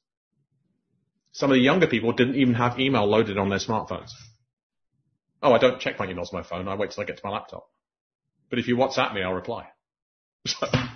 Some 1.33 1.51
of 1.51 1.55
the 1.55 1.61
younger 1.61 1.87
people 1.87 2.13
didn't 2.13 2.35
even 2.35 2.53
have 2.53 2.79
email 2.79 3.05
loaded 3.05 3.37
on 3.37 3.49
their 3.49 3.59
smartphones. 3.59 4.11
Oh, 5.41 5.51
I 5.53 5.57
don't 5.57 5.79
check 5.79 5.99
my 5.99 6.07
emails 6.07 6.33
on 6.33 6.39
my 6.39 6.43
phone. 6.43 6.67
I 6.67 6.75
wait 6.75 6.91
till 6.91 7.03
I 7.03 7.05
get 7.05 7.17
to 7.17 7.21
my 7.25 7.31
laptop. 7.31 7.67
But 8.49 8.59
if 8.59 8.67
you 8.67 8.77
WhatsApp 8.77 9.13
me, 9.13 9.23
I'll 9.23 9.33
reply. 9.33 9.67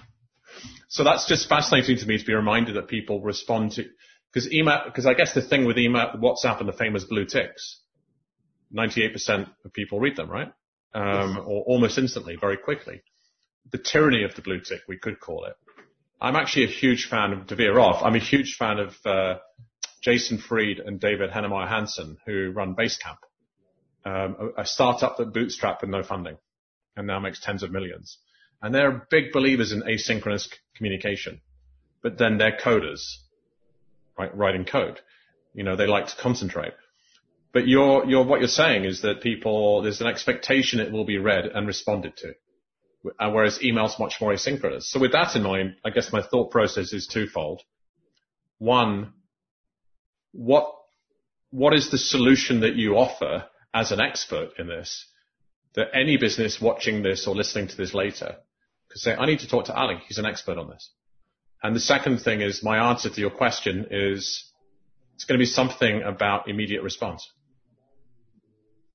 So 0.87 1.03
that's 1.03 1.27
just 1.27 1.49
fascinating 1.49 1.97
to 1.97 2.05
me 2.05 2.17
to 2.17 2.25
be 2.25 2.33
reminded 2.33 2.75
that 2.75 2.87
people 2.87 3.21
respond 3.21 3.73
to, 3.73 3.85
because 4.31 4.51
email, 4.51 4.81
because 4.85 5.05
I 5.05 5.13
guess 5.13 5.33
the 5.33 5.41
thing 5.41 5.65
with 5.65 5.77
email, 5.77 6.13
WhatsApp 6.17 6.59
and 6.59 6.67
the 6.67 6.73
famous 6.73 7.03
blue 7.03 7.25
ticks, 7.25 7.81
98% 8.75 9.49
of 9.65 9.73
people 9.73 9.99
read 9.99 10.15
them, 10.15 10.29
right? 10.29 10.51
Um, 10.93 11.37
or 11.45 11.63
almost 11.63 11.97
instantly, 11.97 12.37
very 12.39 12.57
quickly. 12.57 13.01
The 13.71 13.77
tyranny 13.77 14.23
of 14.23 14.33
the 14.35 14.41
blue 14.41 14.61
tick, 14.61 14.81
we 14.87 14.97
could 14.97 15.19
call 15.19 15.45
it. 15.45 15.53
I'm 16.21 16.35
actually 16.35 16.63
a 16.63 16.69
huge 16.69 17.07
fan 17.09 17.33
of 17.33 17.47
De 17.47 17.55
Veer 17.55 17.77
off. 17.79 18.01
I'm 18.01 18.15
a 18.15 18.19
huge 18.19 18.55
fan 18.57 18.79
of 18.79 18.95
uh, 19.05 19.35
Jason 20.07 20.37
Fried 20.37 20.79
and 20.79 21.01
David 21.01 21.31
Heinemeier 21.31 21.67
Hansson, 21.67 22.15
who 22.25 22.51
run 22.51 22.75
Basecamp, 22.75 23.17
um, 24.05 24.53
a, 24.55 24.61
a 24.61 24.65
startup 24.65 25.17
that 25.17 25.33
bootstrapped 25.33 25.81
with 25.81 25.89
no 25.89 26.01
funding 26.01 26.37
and 26.95 27.05
now 27.05 27.19
makes 27.19 27.41
tens 27.41 27.61
of 27.61 27.73
millions. 27.73 28.17
And 28.61 28.73
they're 28.73 29.05
big 29.11 29.33
believers 29.33 29.73
in 29.73 29.81
asynchronous 29.81 30.47
communication, 30.77 31.41
but 32.01 32.17
then 32.17 32.37
they're 32.37 32.57
coders, 32.57 33.01
right? 34.17 34.33
Writing 34.33 34.63
code. 34.63 35.01
You 35.53 35.65
know, 35.65 35.75
they 35.75 35.87
like 35.87 36.07
to 36.07 36.15
concentrate. 36.15 36.71
But 37.51 37.67
you're, 37.67 38.05
you're, 38.05 38.23
what 38.23 38.39
you're 38.39 38.47
saying 38.47 38.85
is 38.85 39.01
that 39.01 39.19
people, 39.19 39.81
there's 39.81 39.99
an 39.99 40.07
expectation 40.07 40.79
it 40.79 40.93
will 40.93 41.05
be 41.05 41.17
read 41.17 41.47
and 41.47 41.67
responded 41.67 42.15
to. 42.15 42.33
Whereas 43.19 43.61
email's 43.61 43.99
much 43.99 44.21
more 44.21 44.31
asynchronous. 44.31 44.83
So 44.83 45.01
with 45.01 45.11
that 45.11 45.35
in 45.35 45.43
mind, 45.43 45.75
I 45.83 45.89
guess 45.89 46.13
my 46.13 46.21
thought 46.21 46.49
process 46.49 46.93
is 46.93 47.07
twofold. 47.07 47.61
One, 48.59 49.11
what, 50.37 50.71
what 51.49 51.73
is 51.73 51.89
the 51.89 51.97
solution 51.97 52.61
that 52.61 52.75
you 52.75 52.95
offer 52.95 53.45
as 53.73 53.91
an 53.91 53.99
expert 53.99 54.51
in 54.59 54.67
this 54.67 55.07
that 55.73 55.87
any 55.93 56.17
business 56.17 56.59
watching 56.61 57.03
this 57.03 57.27
or 57.27 57.35
listening 57.35 57.67
to 57.67 57.77
this 57.77 57.93
later 57.93 58.35
could 58.89 58.99
say, 58.99 59.13
I 59.13 59.25
need 59.25 59.39
to 59.39 59.47
talk 59.47 59.65
to 59.65 59.75
Ali. 59.75 59.97
He's 60.07 60.17
an 60.17 60.25
expert 60.25 60.57
on 60.57 60.69
this. 60.69 60.89
And 61.61 61.75
the 61.75 61.79
second 61.79 62.19
thing 62.19 62.41
is 62.41 62.63
my 62.63 62.89
answer 62.89 63.09
to 63.09 63.21
your 63.21 63.29
question 63.29 63.87
is 63.91 64.51
it's 65.15 65.25
going 65.25 65.37
to 65.37 65.41
be 65.41 65.47
something 65.47 66.03
about 66.03 66.49
immediate 66.49 66.83
response. 66.83 67.29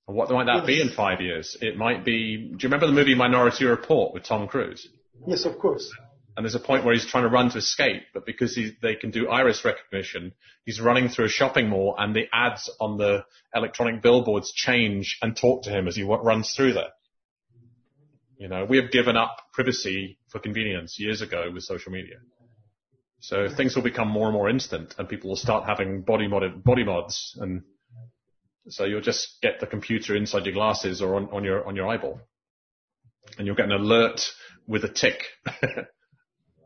And 0.06 0.16
what 0.16 0.30
might 0.30 0.46
that 0.46 0.66
be 0.66 0.80
in 0.80 0.90
five 0.90 1.20
years? 1.20 1.56
It 1.60 1.76
might 1.76 2.04
be, 2.04 2.36
do 2.36 2.56
you 2.58 2.68
remember 2.68 2.86
the 2.86 2.92
movie 2.92 3.14
Minority 3.14 3.64
Report 3.64 4.14
with 4.14 4.24
Tom 4.24 4.48
Cruise? 4.48 4.88
yes, 5.26 5.44
of 5.44 5.58
course. 5.58 5.90
And 6.36 6.44
there's 6.44 6.54
a 6.54 6.60
point 6.60 6.84
where 6.84 6.94
he's 6.94 7.04
trying 7.04 7.24
to 7.24 7.30
run 7.30 7.50
to 7.50 7.58
escape, 7.58 8.04
but 8.14 8.24
because 8.24 8.54
he, 8.54 8.72
they 8.80 8.94
can 8.94 9.10
do 9.10 9.28
iris 9.28 9.64
recognition, 9.64 10.32
he's 10.64 10.80
running 10.80 11.08
through 11.08 11.26
a 11.26 11.28
shopping 11.28 11.68
mall 11.68 11.94
and 11.98 12.16
the 12.16 12.24
ads 12.32 12.70
on 12.80 12.96
the 12.96 13.24
electronic 13.54 14.00
billboards 14.00 14.50
change 14.52 15.18
and 15.20 15.36
talk 15.36 15.64
to 15.64 15.70
him 15.70 15.88
as 15.88 15.96
he 15.96 16.04
wa- 16.04 16.20
runs 16.22 16.52
through 16.52 16.72
there. 16.72 16.92
You 18.38 18.48
know, 18.48 18.64
we 18.64 18.78
have 18.78 18.90
given 18.90 19.16
up 19.16 19.36
privacy 19.52 20.18
for 20.30 20.38
convenience 20.38 20.98
years 20.98 21.20
ago 21.20 21.50
with 21.52 21.64
social 21.64 21.92
media. 21.92 22.16
So 23.20 23.48
things 23.48 23.76
will 23.76 23.82
become 23.82 24.08
more 24.08 24.26
and 24.26 24.34
more 24.34 24.48
instant 24.48 24.94
and 24.98 25.08
people 25.08 25.28
will 25.28 25.36
start 25.36 25.64
having 25.64 26.02
body 26.02 26.28
body 26.28 26.84
mods 26.84 27.38
and 27.40 27.62
so 28.68 28.84
you'll 28.84 29.00
just 29.00 29.40
get 29.42 29.60
the 29.60 29.66
computer 29.66 30.16
inside 30.16 30.46
your 30.46 30.54
glasses 30.54 31.02
or 31.02 31.16
on, 31.16 31.28
on 31.30 31.44
your, 31.44 31.66
on 31.66 31.76
your 31.76 31.88
eyeball 31.88 32.20
and 33.38 33.46
you'll 33.46 33.56
get 33.56 33.66
an 33.66 33.72
alert 33.72 34.20
with 34.66 34.84
a 34.84 34.88
tick. 34.88 35.24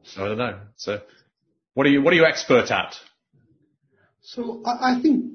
so 0.07 0.25
I 0.25 0.29
don't 0.29 0.39
know. 0.39 0.61
So 0.77 1.01
what 1.75 1.87
are 1.87 1.91
you, 1.91 2.03
what 2.03 2.13
are 2.13 2.17
you 2.17 2.25
expert 2.25 2.71
at? 2.71 2.95
So 4.23 4.63
I, 4.65 4.97
I 4.97 5.03
think 5.03 5.35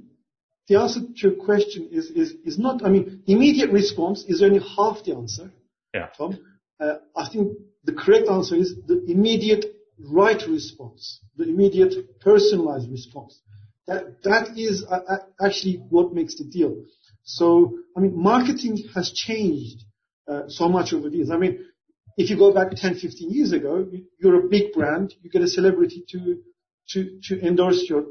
the 0.67 0.79
answer 0.79 1.01
to 1.01 1.13
your 1.27 1.34
question 1.34 1.89
is, 1.91 2.05
is, 2.12 2.34
is 2.45 2.57
not, 2.57 2.84
I 2.86 2.89
mean, 2.89 3.23
immediate 3.27 3.71
response 3.71 4.25
is 4.27 4.41
only 4.41 4.60
half 4.75 5.03
the 5.03 5.15
answer, 5.15 5.51
Yeah. 5.93 6.07
Tom. 6.17 6.39
Uh, 6.79 6.95
I 7.15 7.29
think 7.29 7.57
the 7.84 7.93
correct 7.93 8.27
answer 8.27 8.55
is 8.55 8.75
the 8.88 9.03
immediate 9.05 9.65
right 9.99 10.41
response, 10.47 11.19
the 11.38 11.43
immediate 11.43 12.19
personalized 12.19 12.89
response. 12.89 13.39
That, 13.88 14.23
that 14.23 14.57
is 14.57 14.84
uh, 14.89 14.99
uh, 15.07 15.17
actually 15.45 15.84
what 15.89 16.13
makes 16.13 16.36
the 16.36 16.45
deal. 16.45 16.86
So, 17.23 17.77
I 17.95 17.99
mean, 17.99 18.17
marketing 18.17 18.84
has 18.95 19.12
changed 19.12 19.84
uh, 20.27 20.43
so 20.47 20.69
much 20.69 20.93
over 20.93 21.10
the 21.10 21.17
years. 21.17 21.31
I 21.31 21.38
mean, 21.38 21.65
if 22.17 22.30
you 22.30 22.38
go 22.38 22.54
back 22.54 22.71
10, 22.71 22.95
15 22.95 23.32
years 23.32 23.52
ago, 23.52 23.88
you- 23.91 24.06
you're 24.19 24.45
a 24.45 24.50
big 24.50 24.74
brand, 24.74 25.13
you 25.21 25.30
get 25.30 25.41
a 25.41 25.47
celebrity 25.47 26.04
to, 26.10 26.43
endorse 27.41 27.89
your, 27.89 28.06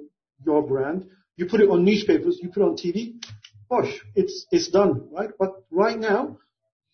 your 0.45 0.67
brand, 0.67 1.07
you 1.37 1.47
put 1.47 1.61
it 1.61 1.69
on 1.69 1.85
newspapers, 1.85 2.39
you 2.43 2.49
put 2.49 2.63
it 2.63 2.67
on 2.67 2.77
TV, 2.77 3.15
gosh, 3.71 4.01
it's, 4.15 4.47
it's 4.51 4.69
done, 4.69 5.09
right? 5.11 5.31
But 5.39 5.51
right 5.71 5.99
now, 5.99 6.39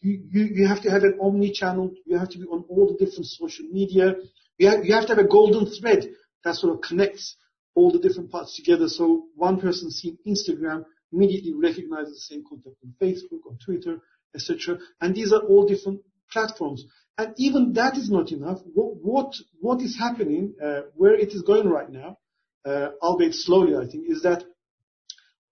you, 0.01 0.67
have 0.67 0.83
to 0.83 0.91
have 0.91 1.05
an 1.05 1.19
omni-channel, 1.21 1.93
you 2.07 2.19
have 2.19 2.29
to 2.31 2.39
be 2.39 2.45
on 2.45 2.65
all 2.69 2.87
the 2.87 3.05
different 3.05 3.27
social 3.27 3.67
media, 3.71 4.17
you 4.59 4.69
have, 4.69 4.85
you 4.85 4.95
have 4.95 5.07
to 5.07 5.15
have 5.15 5.25
a 5.25 5.29
golden 5.29 5.67
thread 5.67 6.09
that 6.45 6.55
sort 6.57 6.75
of 6.75 6.81
connects 6.81 7.37
all 7.75 7.91
the 7.91 7.99
different 7.99 8.31
parts 8.31 8.57
together. 8.57 8.89
So 8.89 9.27
one 9.35 9.61
person 9.61 9.91
seeing 9.91 10.17
Instagram 10.27 10.85
immediately 11.13 11.55
recognizes 11.55 12.15
the 12.15 12.35
same 12.35 12.45
content 12.49 12.77
on 12.85 12.95
Facebook, 13.01 13.41
on 13.49 13.59
Twitter, 13.65 13.99
etc. 14.35 14.79
And 15.01 15.15
these 15.15 15.33
are 15.33 15.41
all 15.41 15.67
different 15.67 16.01
platforms. 16.31 16.85
And 17.19 17.33
even 17.39 17.73
that 17.75 17.97
is 17.97 18.11
not 18.11 18.31
enough. 18.33 18.61
What 18.75 18.97
what, 19.03 19.35
what 19.61 19.81
is 19.81 19.97
happening, 19.99 20.55
uh, 20.63 20.83
where 20.95 21.15
it 21.15 21.31
is 21.33 21.43
going 21.43 21.69
right 21.69 21.91
now, 21.91 22.19
uh, 22.65 22.91
albeit 23.01 23.35
slowly, 23.35 23.75
I 23.77 23.87
think, 23.91 24.11
is 24.11 24.23
that 24.23 24.45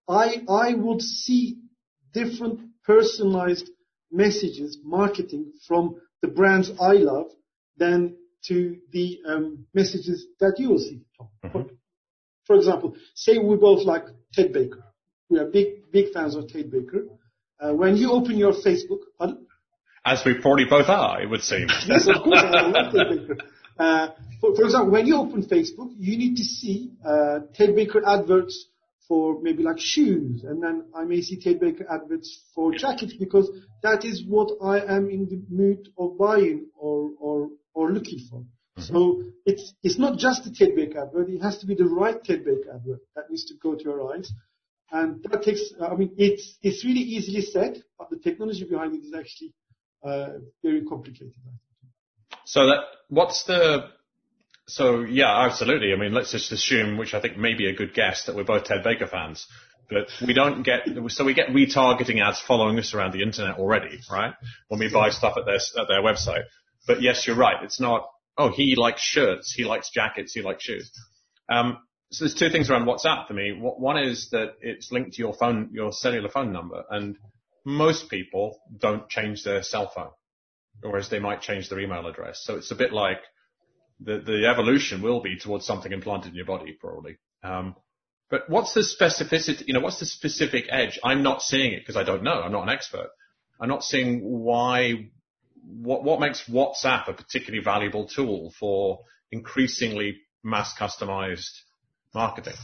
I 0.08 0.42
I 0.48 0.74
would 0.74 1.00
see 1.00 1.58
different 2.12 2.60
personalized 2.84 3.70
messages, 4.10 4.78
marketing 4.84 5.52
from 5.66 5.96
the 6.22 6.28
brands 6.28 6.70
I 6.80 6.94
love 6.94 7.30
than 7.76 8.16
to 8.48 8.76
the 8.92 9.20
um, 9.26 9.66
messages 9.72 10.26
that 10.40 10.58
you 10.58 10.68
will 10.70 10.78
see, 10.78 11.00
Tom. 11.16 11.28
Mm-hmm. 11.44 11.74
For 12.46 12.56
example, 12.56 12.94
say 13.14 13.38
we 13.38 13.56
both 13.56 13.84
like 13.86 14.04
Ted 14.34 14.52
Baker. 14.52 14.84
We 15.30 15.38
are 15.38 15.46
big, 15.46 15.90
big 15.90 16.12
fans 16.12 16.34
of 16.34 16.48
Ted 16.48 16.70
Baker. 16.70 17.06
Uh, 17.58 17.72
when 17.72 17.96
you 17.96 18.12
open 18.12 18.36
your 18.36 18.52
Facebook, 18.52 19.00
pardon? 19.18 19.46
As 20.06 20.22
we 20.24 20.34
probably 20.34 20.66
both 20.68 20.88
are, 20.88 21.22
it 21.22 21.30
would 21.30 21.42
seem. 21.42 21.66
yes, 21.86 22.06
of 22.08 22.22
course, 22.22 22.38
I 22.38 22.66
love 22.66 22.92
Ted 22.92 23.42
Uh, 23.78 24.08
for, 24.40 24.54
for, 24.54 24.64
example, 24.64 24.90
when 24.90 25.06
you 25.06 25.16
open 25.16 25.42
Facebook, 25.42 25.92
you 25.98 26.16
need 26.16 26.36
to 26.36 26.44
see 26.44 26.92
uh, 27.04 27.40
Ted 27.54 27.74
Baker 27.74 28.06
adverts 28.06 28.68
for 29.08 29.40
maybe 29.42 29.62
like 29.62 29.78
shoes, 29.78 30.44
and 30.44 30.62
then 30.62 30.84
I 30.94 31.04
may 31.04 31.20
see 31.20 31.40
Ted 31.40 31.58
Baker 31.60 31.86
adverts 31.90 32.42
for 32.54 32.72
jackets 32.72 33.14
because 33.14 33.50
that 33.82 34.04
is 34.04 34.24
what 34.26 34.50
I 34.62 34.78
am 34.80 35.10
in 35.10 35.26
the 35.26 35.42
mood 35.50 35.88
of 35.98 36.16
buying 36.18 36.66
or 36.78 37.10
or 37.18 37.50
or 37.74 37.92
looking 37.92 38.20
for. 38.30 38.40
Mm-hmm. 38.40 38.82
So 38.82 39.22
it's 39.44 39.74
it's 39.82 39.98
not 39.98 40.18
just 40.18 40.44
the 40.44 40.50
Ted 40.50 40.76
Baker 40.76 41.02
advert; 41.02 41.28
it 41.28 41.42
has 41.42 41.58
to 41.58 41.66
be 41.66 41.74
the 41.74 41.86
right 41.86 42.22
Ted 42.22 42.44
Baker 42.44 42.72
advert 42.74 43.00
that 43.16 43.30
needs 43.30 43.44
to 43.46 43.54
go 43.62 43.74
to 43.74 43.82
your 43.82 44.14
eyes, 44.14 44.30
and 44.90 45.22
that 45.24 45.42
takes. 45.42 45.72
I 45.80 45.94
mean, 45.94 46.12
it's 46.16 46.56
it's 46.62 46.84
really 46.84 47.00
easily 47.00 47.42
said, 47.42 47.82
but 47.98 48.08
the 48.10 48.18
technology 48.18 48.64
behind 48.64 48.94
it 48.94 49.04
is 49.04 49.14
actually 49.14 49.52
very 50.04 50.84
complicated. 50.88 51.32
So 52.44 52.66
that 52.66 52.80
what's 53.08 53.44
the 53.44 53.88
so 54.66 55.00
yeah, 55.00 55.44
absolutely. 55.44 55.92
I 55.92 55.96
mean, 55.96 56.12
let's 56.12 56.32
just 56.32 56.50
assume, 56.52 56.96
which 56.96 57.14
I 57.14 57.20
think 57.20 57.36
may 57.36 57.54
be 57.54 57.68
a 57.68 57.74
good 57.74 57.94
guess, 57.94 58.26
that 58.26 58.34
we're 58.34 58.44
both 58.44 58.64
Ted 58.64 58.82
Baker 58.82 59.06
fans. 59.06 59.46
But 59.90 60.08
we 60.26 60.32
don't 60.32 60.62
get, 60.62 60.86
so 61.08 61.24
we 61.24 61.34
get 61.34 61.48
retargeting 61.48 62.22
ads 62.22 62.40
following 62.40 62.78
us 62.78 62.94
around 62.94 63.12
the 63.12 63.22
internet 63.22 63.58
already, 63.58 64.00
right? 64.10 64.32
When 64.68 64.80
we 64.80 64.90
buy 64.90 65.10
stuff 65.10 65.34
at 65.36 65.44
their, 65.44 65.56
at 65.56 65.88
their 65.88 66.02
website. 66.02 66.44
But 66.86 67.02
yes, 67.02 67.26
you're 67.26 67.36
right. 67.36 67.62
It's 67.62 67.80
not, 67.80 68.08
oh, 68.38 68.50
he 68.50 68.76
likes 68.76 69.02
shirts, 69.02 69.52
he 69.52 69.64
likes 69.64 69.90
jackets, 69.90 70.32
he 70.32 70.40
likes 70.40 70.64
shoes. 70.64 70.90
Um, 71.50 71.78
so 72.10 72.24
there's 72.24 72.34
two 72.34 72.48
things 72.48 72.70
around 72.70 72.86
WhatsApp 72.86 73.26
for 73.26 73.34
me. 73.34 73.58
One 73.60 73.98
is 73.98 74.30
that 74.30 74.54
it's 74.60 74.90
linked 74.90 75.14
to 75.14 75.18
your 75.18 75.34
phone, 75.34 75.68
your 75.72 75.92
cellular 75.92 76.30
phone 76.30 76.52
number, 76.52 76.84
and 76.88 77.16
most 77.64 78.10
people 78.10 78.60
don't 78.76 79.08
change 79.08 79.42
their 79.42 79.62
cell 79.62 79.90
phone, 79.94 80.10
whereas 80.82 81.08
they 81.08 81.18
might 81.18 81.40
change 81.40 81.68
their 81.68 81.80
email 81.80 82.06
address. 82.06 82.42
So 82.44 82.56
it's 82.56 82.70
a 82.70 82.76
bit 82.76 82.92
like 82.92 83.20
the, 84.00 84.18
the 84.18 84.46
evolution 84.46 85.02
will 85.02 85.20
be 85.20 85.38
towards 85.38 85.64
something 85.64 85.92
implanted 85.92 86.30
in 86.30 86.36
your 86.36 86.46
body, 86.46 86.76
probably. 86.78 87.16
Um, 87.42 87.76
but 88.30 88.48
what's 88.48 88.74
the 88.74 88.80
specificity, 88.80 89.66
you 89.66 89.74
know, 89.74 89.80
what's 89.80 90.00
the 90.00 90.06
specific 90.06 90.66
edge? 90.70 90.98
I'm 91.04 91.22
not 91.22 91.42
seeing 91.42 91.72
it 91.72 91.80
because 91.80 91.96
I 91.96 92.04
don't 92.04 92.22
know. 92.22 92.42
I'm 92.42 92.52
not 92.52 92.64
an 92.64 92.70
expert. 92.70 93.08
I'm 93.60 93.68
not 93.68 93.84
seeing 93.84 94.20
why, 94.20 95.10
what, 95.62 96.02
what 96.04 96.20
makes 96.20 96.48
WhatsApp 96.48 97.08
a 97.08 97.12
particularly 97.12 97.62
valuable 97.62 98.08
tool 98.08 98.52
for 98.58 99.00
increasingly 99.30 100.16
mass 100.42 100.74
customized 100.78 101.60
marketing? 102.14 102.54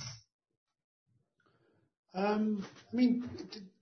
Um, 2.14 2.66
I 2.92 2.96
mean, 2.96 3.28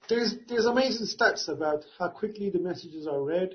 there's, 0.09 0.35
there's 0.49 0.67
amazing 0.67 1.07
stats 1.07 1.49
about 1.49 1.85
how 1.99 2.09
quickly 2.09 2.51
the 2.51 2.59
messages 2.59 3.07
are 3.07 3.23
read, 3.23 3.55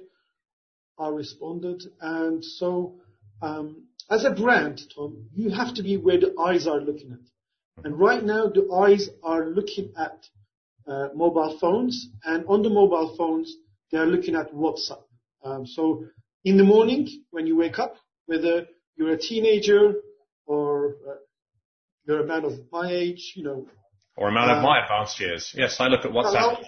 are 0.97 1.13
responded, 1.13 1.83
and 2.01 2.43
so 2.43 2.95
um, 3.41 3.87
as 4.09 4.25
a 4.25 4.31
brand, 4.31 4.81
Tom, 4.95 5.29
you 5.33 5.49
have 5.49 5.73
to 5.75 5.83
be 5.83 5.97
where 5.97 6.19
the 6.19 6.35
eyes 6.39 6.67
are 6.67 6.79
looking 6.79 7.11
at. 7.11 7.85
And 7.85 7.99
right 7.99 8.23
now, 8.23 8.47
the 8.47 8.69
eyes 8.71 9.09
are 9.23 9.45
looking 9.45 9.91
at 9.97 10.25
uh, 10.87 11.09
mobile 11.15 11.57
phones, 11.59 12.09
and 12.23 12.45
on 12.47 12.61
the 12.61 12.69
mobile 12.69 13.15
phones, 13.17 13.55
they 13.91 13.97
are 13.97 14.05
looking 14.05 14.35
at 14.35 14.53
WhatsApp. 14.53 15.03
Um, 15.43 15.65
so 15.65 16.05
in 16.45 16.57
the 16.57 16.63
morning, 16.63 17.07
when 17.31 17.47
you 17.47 17.55
wake 17.55 17.79
up, 17.79 17.95
whether 18.25 18.67
you're 18.95 19.13
a 19.13 19.17
teenager 19.17 19.95
or 20.45 20.95
uh, 21.09 21.15
you're 22.05 22.21
a 22.21 22.27
man 22.27 22.45
of 22.45 22.53
my 22.71 22.89
age, 22.91 23.33
you 23.35 23.43
know. 23.43 23.67
Or 24.15 24.29
a 24.29 24.31
man 24.31 24.49
uh, 24.49 24.57
of 24.57 24.63
my 24.63 24.83
advanced 24.83 25.19
years. 25.19 25.53
Yes, 25.55 25.77
I 25.79 25.87
look 25.87 26.05
at 26.05 26.11
WhatsApp 26.11 26.63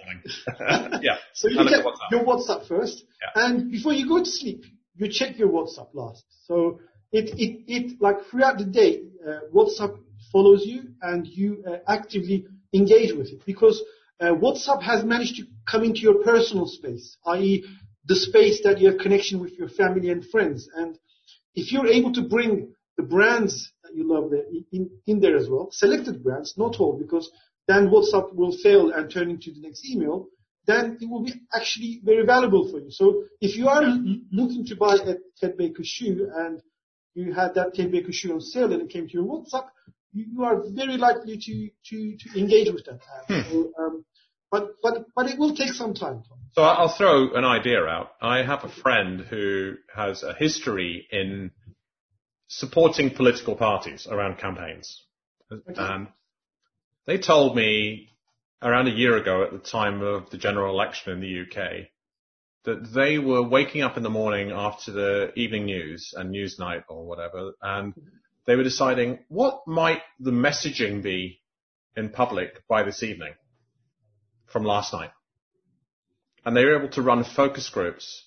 yeah. 1.01 1.17
So 1.33 1.47
you 1.47 1.55
look 1.55 1.71
at 1.71 1.85
WhatsApp. 1.85 2.11
your 2.11 2.23
WhatsApp 2.23 2.67
first, 2.67 3.03
yeah. 3.21 3.45
and 3.45 3.71
before 3.71 3.93
you 3.93 4.07
go 4.07 4.19
to 4.19 4.29
sleep, 4.29 4.63
you 4.95 5.09
check 5.11 5.37
your 5.37 5.49
WhatsApp 5.49 5.89
last. 5.93 6.23
So 6.45 6.79
it, 7.11 7.29
it, 7.37 7.63
it 7.67 8.01
like 8.01 8.25
throughout 8.25 8.57
the 8.57 8.65
day, 8.65 9.01
uh, 9.25 9.41
WhatsApp 9.53 9.99
follows 10.31 10.65
you 10.65 10.89
and 11.01 11.27
you 11.27 11.63
uh, 11.67 11.77
actively 11.87 12.45
engage 12.73 13.13
with 13.13 13.27
it 13.27 13.45
because 13.45 13.81
uh, 14.19 14.27
WhatsApp 14.33 14.81
has 14.81 15.03
managed 15.03 15.35
to 15.37 15.43
come 15.69 15.83
into 15.83 15.99
your 15.99 16.23
personal 16.23 16.67
space, 16.67 17.17
i.e. 17.27 17.65
the 18.05 18.15
space 18.15 18.61
that 18.63 18.79
you 18.79 18.89
have 18.89 18.99
connection 18.99 19.39
with 19.39 19.53
your 19.53 19.69
family 19.69 20.09
and 20.09 20.25
friends. 20.25 20.69
And 20.75 20.97
if 21.53 21.71
you're 21.71 21.87
able 21.87 22.13
to 22.13 22.21
bring 22.21 22.73
the 22.97 23.03
brands 23.03 23.71
you 23.95 24.07
love 24.07 24.29
there 24.31 24.43
in, 24.71 24.89
in 25.07 25.19
there 25.19 25.37
as 25.37 25.49
well, 25.49 25.69
selected 25.71 26.23
brands, 26.23 26.55
not 26.57 26.79
all, 26.79 26.97
because 26.97 27.31
then 27.67 27.89
WhatsApp 27.89 28.33
will 28.33 28.55
fail 28.55 28.91
and 28.91 29.11
turn 29.11 29.29
into 29.29 29.51
the 29.51 29.61
next 29.61 29.85
email 29.89 30.27
then 30.67 30.97
it 30.99 31.09
will 31.09 31.23
be 31.23 31.33
actually 31.53 32.01
very 32.03 32.25
valuable 32.25 32.69
for 32.69 32.79
you. 32.79 32.91
So 32.91 33.25
if 33.41 33.55
you 33.55 33.67
are 33.67 33.83
looking 34.31 34.65
to 34.67 34.75
buy 34.75 34.95
a 34.95 35.15
Ted 35.39 35.57
Baker 35.57 35.83
shoe 35.83 36.29
and 36.35 36.61
you 37.13 37.33
had 37.33 37.55
that 37.55 37.75
Ted 37.75 37.91
Baker 37.91 38.11
shoe 38.11 38.33
on 38.33 38.41
sale 38.41 38.71
and 38.73 38.81
it 38.81 38.89
came 38.89 39.07
to 39.07 39.13
your 39.13 39.23
WhatsApp, 39.23 39.67
you, 40.11 40.25
you 40.33 40.43
are 40.43 40.63
very 40.69 40.97
likely 40.97 41.37
to, 41.37 41.69
to, 41.89 42.17
to 42.17 42.39
engage 42.39 42.71
with 42.71 42.85
that 42.85 42.99
Hmm. 43.27 43.41
So, 43.49 43.71
um, 43.79 44.05
but, 44.51 44.75
but, 44.81 45.05
but 45.15 45.27
it 45.27 45.37
will 45.37 45.55
take 45.55 45.73
some 45.73 45.93
time. 45.93 46.23
So 46.53 46.61
I'll 46.63 46.95
throw 46.95 47.33
an 47.33 47.43
idea 47.43 47.83
out. 47.83 48.11
I 48.21 48.43
have 48.43 48.63
a 48.63 48.69
friend 48.69 49.21
who 49.21 49.73
has 49.93 50.23
a 50.23 50.33
history 50.33 51.07
in 51.11 51.51
supporting 52.47 53.11
political 53.11 53.55
parties 53.55 54.07
around 54.09 54.37
campaigns. 54.37 55.03
Okay. 55.51 55.73
And 55.77 56.07
they 57.05 57.17
told 57.17 57.55
me 57.55 58.09
around 58.61 58.87
a 58.87 58.91
year 58.91 59.17
ago 59.17 59.43
at 59.43 59.51
the 59.51 59.59
time 59.59 60.01
of 60.01 60.29
the 60.29 60.37
general 60.37 60.73
election 60.73 61.13
in 61.13 61.19
the 61.21 61.41
UK 61.41 61.87
that 62.65 62.93
they 62.93 63.19
were 63.19 63.43
waking 63.43 63.83
up 63.83 63.95
in 63.95 64.03
the 64.03 64.09
morning 64.09 64.51
after 64.51 64.91
the 64.91 65.31
evening 65.35 65.65
news 65.65 66.13
and 66.15 66.33
Newsnight 66.33 66.83
or 66.89 67.05
whatever, 67.05 67.51
and 67.61 67.93
they 68.47 68.55
were 68.55 68.63
deciding 68.63 69.19
what 69.27 69.61
might 69.67 70.01
the 70.19 70.31
messaging 70.31 71.03
be 71.03 71.41
in 71.95 72.09
public 72.09 72.67
by 72.67 72.81
this 72.83 73.03
evening 73.03 73.33
from 74.47 74.63
last 74.63 74.93
night. 74.93 75.11
And 76.43 76.55
they 76.55 76.65
were 76.65 76.77
able 76.77 76.89
to 76.89 77.01
run 77.01 77.23
focus 77.23 77.69
groups 77.69 78.23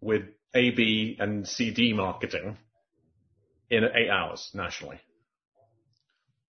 with 0.00 0.22
A, 0.54 0.70
B, 0.70 1.16
and 1.18 1.46
CD 1.46 1.92
marketing 1.92 2.56
in 3.72 3.84
eight 3.84 4.10
hours 4.10 4.50
nationally. 4.54 5.00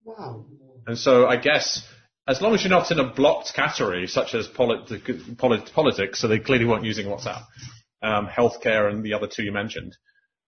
Wow. 0.04 0.46
And 0.86 0.98
so 0.98 1.26
I 1.28 1.38
guess 1.38 1.88
as 2.28 2.42
long 2.42 2.54
as 2.54 2.62
you're 2.64 2.70
not 2.70 2.92
in 2.92 3.00
a 3.00 3.14
blocked 3.14 3.54
category 3.54 4.08
such 4.08 4.36
as 4.36 4.48
politi- 4.48 5.38
polit- 5.38 5.72
politics, 5.74 6.20
so 6.20 6.28
they 6.28 6.40
clearly 6.40 6.66
weren't 6.66 6.86
using 6.86 7.08
WhatsApp, 7.08 7.44
um, 8.02 8.28
healthcare 8.28 8.90
and 8.90 9.04
the 9.04 9.14
other 9.14 9.28
two 9.28 9.44
you 9.44 9.52
mentioned. 9.52 9.96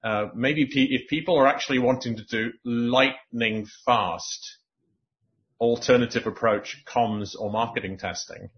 Uh, 0.04 0.28
maybe 0.36 0.66
pe- 0.66 0.92
if 0.92 1.08
people 1.10 1.38
are 1.38 1.48
actually 1.48 1.80
wanting 1.80 2.18
to 2.18 2.24
do 2.26 2.52
lightning 2.64 3.66
fast 3.86 4.58
alternative 5.60 6.28
approach 6.28 6.84
comms 6.86 7.36
or 7.40 7.50
marketing 7.50 7.98
testing, 7.98 8.50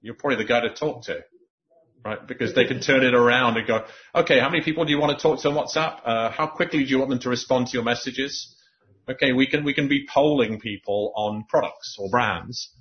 you're 0.00 0.14
probably 0.14 0.36
the 0.36 0.44
guy 0.48 0.60
to 0.60 0.70
talk 0.70 1.04
to, 1.04 1.20
right? 2.06 2.26
Because 2.26 2.54
they 2.54 2.64
can 2.64 2.80
turn 2.80 3.04
it 3.04 3.14
around 3.14 3.56
and 3.56 3.66
go, 3.66 3.84
okay, 4.14 4.38
how 4.38 4.48
many 4.48 4.62
people 4.62 4.84
do 4.84 4.92
you 4.92 4.98
want 4.98 5.18
to 5.18 5.22
talk 5.22 5.40
to 5.42 5.48
on 5.48 5.54
WhatsApp? 5.54 6.00
Uh, 6.04 6.30
how 6.30 6.46
quickly 6.46 6.84
do 6.84 6.90
you 6.90 6.98
want 6.98 7.10
them 7.10 7.20
to 7.20 7.28
respond 7.28 7.66
to 7.68 7.72
your 7.74 7.84
messages? 7.84 8.56
okay, 9.08 9.32
we 9.32 9.46
can, 9.46 9.64
we 9.64 9.74
can 9.74 9.88
be 9.88 10.06
polling 10.12 10.60
people 10.60 11.12
on 11.16 11.44
products 11.48 11.96
or 11.98 12.08
brands 12.10 12.72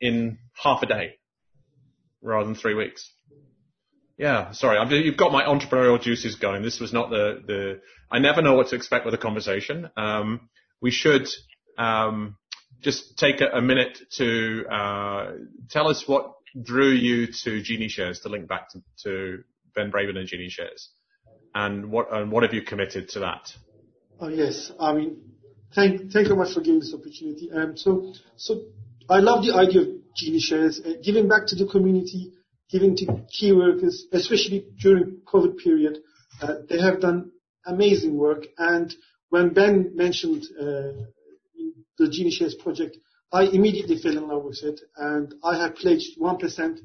in 0.00 0.38
half 0.54 0.82
a 0.82 0.86
day 0.86 1.14
rather 2.20 2.44
than 2.44 2.54
three 2.54 2.74
weeks. 2.74 3.10
Yeah, 4.18 4.52
sorry, 4.52 4.78
I'm, 4.78 4.90
you've 4.90 5.16
got 5.16 5.32
my 5.32 5.44
entrepreneurial 5.44 6.00
juices 6.00 6.36
going. 6.36 6.62
This 6.62 6.78
was 6.78 6.92
not 6.92 7.10
the, 7.10 7.42
the, 7.46 7.80
I 8.10 8.18
never 8.18 8.42
know 8.42 8.54
what 8.54 8.68
to 8.68 8.76
expect 8.76 9.04
with 9.04 9.14
a 9.14 9.18
conversation. 9.18 9.90
Um, 9.96 10.48
we 10.80 10.90
should, 10.90 11.28
um, 11.78 12.36
just 12.82 13.16
take 13.16 13.40
a, 13.40 13.46
a 13.46 13.62
minute 13.62 13.98
to, 14.18 14.64
uh, 14.70 15.32
tell 15.70 15.88
us 15.88 16.06
what 16.06 16.32
drew 16.60 16.90
you 16.90 17.28
to 17.44 17.62
Genie 17.62 17.88
shares 17.88 18.20
to 18.20 18.28
link 18.28 18.48
back 18.48 18.70
to, 18.70 18.82
to 19.04 19.44
Ben 19.74 19.90
Brabyn 19.90 20.16
and 20.16 20.28
GenieShares 20.28 20.88
and 21.54 21.90
what, 21.90 22.12
and 22.12 22.30
what 22.30 22.42
have 22.42 22.54
you 22.54 22.62
committed 22.62 23.08
to 23.10 23.20
that? 23.20 23.52
Oh, 24.20 24.28
yes. 24.28 24.70
I 24.78 24.92
mean, 24.94 25.18
thank 25.74 26.12
thank 26.12 26.28
you 26.28 26.36
much 26.36 26.54
for 26.54 26.60
giving 26.60 26.80
this 26.80 26.94
opportunity. 26.94 27.50
Um, 27.52 27.76
so, 27.76 28.12
so 28.36 28.62
I 29.08 29.18
love 29.18 29.44
the 29.44 29.54
idea 29.54 29.82
of 29.82 29.88
Genie 30.16 30.40
Shares, 30.40 30.80
uh, 30.84 30.92
giving 31.02 31.28
back 31.28 31.46
to 31.48 31.56
the 31.56 31.66
community, 31.66 32.32
giving 32.70 32.96
to 32.96 33.24
key 33.28 33.52
workers, 33.52 34.06
especially 34.12 34.66
during 34.80 35.22
COVID 35.26 35.58
period. 35.58 35.98
Uh, 36.40 36.54
they 36.68 36.80
have 36.80 37.00
done 37.00 37.32
amazing 37.66 38.16
work. 38.16 38.46
And 38.58 38.94
when 39.30 39.52
Ben 39.52 39.92
mentioned 39.94 40.44
uh, 40.58 41.04
the 41.98 42.08
Genie 42.10 42.30
Shares 42.30 42.54
project, 42.54 42.96
I 43.32 43.44
immediately 43.44 43.96
fell 43.96 44.16
in 44.16 44.28
love 44.28 44.44
with 44.44 44.62
it, 44.62 44.80
and 44.96 45.34
I 45.42 45.56
have 45.56 45.76
pledged 45.76 46.18
1% 46.20 46.78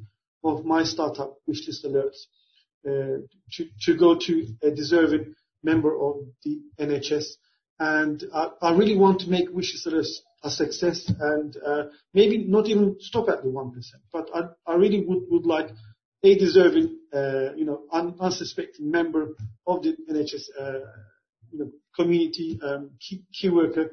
of 0.45 0.65
my 0.65 0.83
startup 0.83 1.35
wishlist 1.47 1.85
alerts 1.85 2.27
uh, 2.87 3.19
to, 3.51 3.65
to 3.81 3.97
go 3.97 4.15
to 4.15 4.47
a 4.63 4.71
deserving 4.71 5.35
member 5.63 5.93
of 5.99 6.15
the 6.45 6.61
NHS. 6.79 7.25
And 7.79 8.23
I, 8.33 8.47
I 8.61 8.71
really 8.71 8.95
want 8.95 9.19
to 9.21 9.29
make 9.29 9.49
wishlist 9.49 9.87
alerts 9.87 10.19
a 10.43 10.49
success 10.49 11.11
and 11.19 11.57
uh, 11.65 11.83
maybe 12.13 12.45
not 12.45 12.67
even 12.67 12.95
stop 12.99 13.27
at 13.27 13.43
the 13.43 13.49
1%, 13.49 13.73
but 14.13 14.29
I, 14.33 14.41
I 14.65 14.75
really 14.75 15.03
would, 15.05 15.23
would 15.29 15.45
like 15.45 15.69
a 16.23 16.37
deserving, 16.37 16.97
uh, 17.13 17.53
you 17.55 17.65
know, 17.65 17.81
un, 17.91 18.15
unsuspecting 18.19 18.89
member 18.89 19.35
of 19.65 19.83
the 19.83 19.95
NHS, 20.09 20.43
uh, 20.59 20.79
you 21.51 21.59
know, 21.59 21.71
community, 21.95 22.57
um, 22.63 22.91
key, 22.99 23.23
key 23.33 23.49
worker 23.49 23.91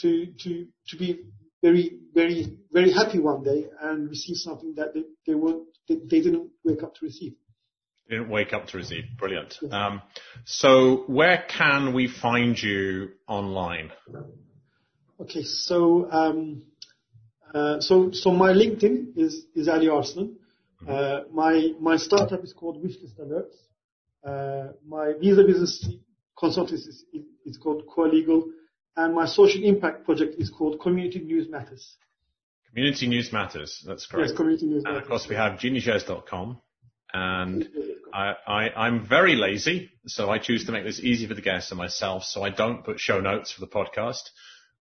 to, 0.00 0.26
to, 0.40 0.66
to 0.88 0.96
be 0.96 1.20
very, 1.62 1.98
very, 2.12 2.58
very 2.72 2.92
happy 2.92 3.18
one 3.18 3.42
day 3.42 3.68
and 3.80 4.08
receive 4.08 4.36
something 4.36 4.74
that 4.74 4.94
they, 4.94 5.04
they 5.26 5.34
weren't, 5.34 5.68
they, 5.88 5.94
they 5.94 6.20
didn't 6.20 6.50
wake 6.64 6.82
up 6.82 6.94
to 6.96 7.06
receive. 7.06 7.34
Didn't 8.08 8.28
wake 8.28 8.52
up 8.52 8.66
to 8.68 8.76
receive. 8.76 9.04
Brilliant. 9.16 9.58
Um, 9.70 10.02
so 10.44 11.04
where 11.06 11.44
can 11.48 11.94
we 11.94 12.08
find 12.08 12.60
you 12.60 13.10
online? 13.28 13.92
Okay, 15.20 15.44
so 15.44 16.10
um, 16.10 16.62
uh, 17.54 17.80
so 17.80 18.10
so 18.12 18.32
my 18.32 18.52
LinkedIn 18.52 19.16
is 19.16 19.46
is 19.54 19.68
Ali 19.68 19.88
Arslan. 19.88 20.36
Mm-hmm. 20.82 20.90
Uh, 20.90 21.20
my 21.32 21.70
my 21.80 21.96
startup 21.96 22.42
is 22.42 22.52
called 22.52 22.84
Wishlist 22.84 23.20
Alerts. 23.20 23.54
Uh, 24.24 24.72
my 24.86 25.12
visa 25.20 25.44
business 25.44 25.88
consultancy 26.36 26.88
is, 26.88 27.04
is 27.46 27.56
called 27.56 27.84
Coalegal 27.86 28.42
and 28.96 29.14
my 29.14 29.26
social 29.26 29.62
impact 29.64 30.04
project 30.04 30.36
is 30.38 30.50
called 30.50 30.80
Community 30.80 31.20
News 31.20 31.48
Matters. 31.48 31.96
Community 32.68 33.06
News 33.06 33.32
Matters. 33.32 33.82
That's 33.86 34.06
great. 34.06 34.28
Yes, 34.28 34.36
Community 34.36 34.66
News 34.66 34.84
and 34.84 34.94
Matters. 34.94 35.02
of 35.02 35.08
course, 35.08 35.28
we 35.28 35.34
have 35.34 35.58
genieshares.com. 35.58 36.60
And 37.14 37.68
I, 38.14 38.34
I, 38.46 38.70
I'm 38.70 39.06
very 39.06 39.36
lazy, 39.36 39.90
so 40.06 40.30
I 40.30 40.38
choose 40.38 40.64
to 40.64 40.72
make 40.72 40.84
this 40.84 41.00
easy 41.00 41.26
for 41.26 41.34
the 41.34 41.42
guests 41.42 41.70
and 41.70 41.78
myself, 41.78 42.24
so 42.24 42.42
I 42.42 42.48
don't 42.48 42.84
put 42.84 42.98
show 42.98 43.20
notes 43.20 43.52
for 43.52 43.60
the 43.60 43.66
podcast. 43.66 44.30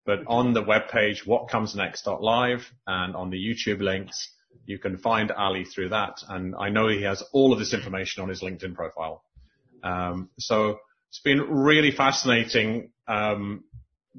But 0.05 0.19
okay. 0.19 0.25
on 0.27 0.53
the 0.53 0.63
webpage, 0.63 1.25
whatcomesnext.live 1.27 2.71
and 2.87 3.15
on 3.15 3.29
the 3.29 3.37
YouTube 3.37 3.81
links, 3.81 4.31
you 4.65 4.79
can 4.79 4.97
find 4.97 5.31
Ali 5.31 5.65
through 5.65 5.89
that. 5.89 6.23
And 6.27 6.55
I 6.55 6.69
know 6.69 6.87
he 6.87 7.03
has 7.03 7.21
all 7.33 7.53
of 7.53 7.59
this 7.59 7.73
information 7.73 8.23
on 8.23 8.29
his 8.29 8.41
LinkedIn 8.41 8.75
profile. 8.75 9.23
Um, 9.83 10.29
so 10.39 10.79
it's 11.09 11.19
been 11.19 11.41
really 11.41 11.91
fascinating 11.91 12.91
um, 13.07 13.65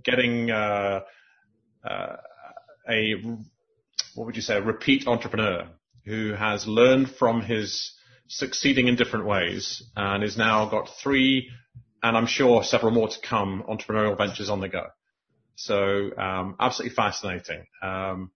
getting 0.03 0.51
uh, 0.51 1.01
uh, 1.85 2.17
a 2.89 3.15
what 4.15 4.27
would 4.27 4.37
you 4.37 4.43
say 4.43 4.57
a 4.57 4.63
repeat 4.63 5.07
entrepreneur 5.07 5.69
who 6.05 6.33
has 6.33 6.67
learned 6.67 7.11
from 7.11 7.41
his 7.41 7.93
succeeding 8.29 8.89
in 8.89 8.97
different 8.97 9.27
ways 9.27 9.83
and 9.97 10.25
is 10.25 10.37
now 10.37 10.69
got 10.69 10.89
three 11.03 11.51
and 12.03 12.17
I'm 12.17 12.27
sure 12.27 12.65
several 12.65 12.93
more 12.93 13.09
to 13.09 13.21
come 13.21 13.63
entrepreneurial 13.69 14.17
ventures 14.17 14.51
on 14.51 14.61
the 14.61 14.69
go. 14.69 14.87
So 15.55 16.11
um, 16.17 16.57
absolutely 16.59 16.95
fascinating. 16.97 17.67
Um, 17.83 18.33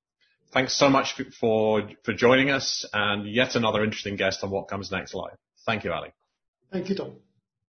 thanks 0.53 0.77
so 0.77 0.89
much 0.89 1.15
for 1.41 1.89
for 2.05 2.13
joining 2.13 2.51
us 2.51 2.85
and 2.93 3.29
yet 3.29 3.57
another 3.57 3.83
interesting 3.83 4.17
guest 4.17 4.45
on 4.45 4.51
what 4.51 4.69
comes 4.69 4.91
next 4.91 5.15
live. 5.15 5.37
Thank 5.65 5.85
you, 5.85 5.93
Ali. 5.93 6.11
Thank 6.71 6.89
you, 6.89 6.95
Tom. 6.95 7.17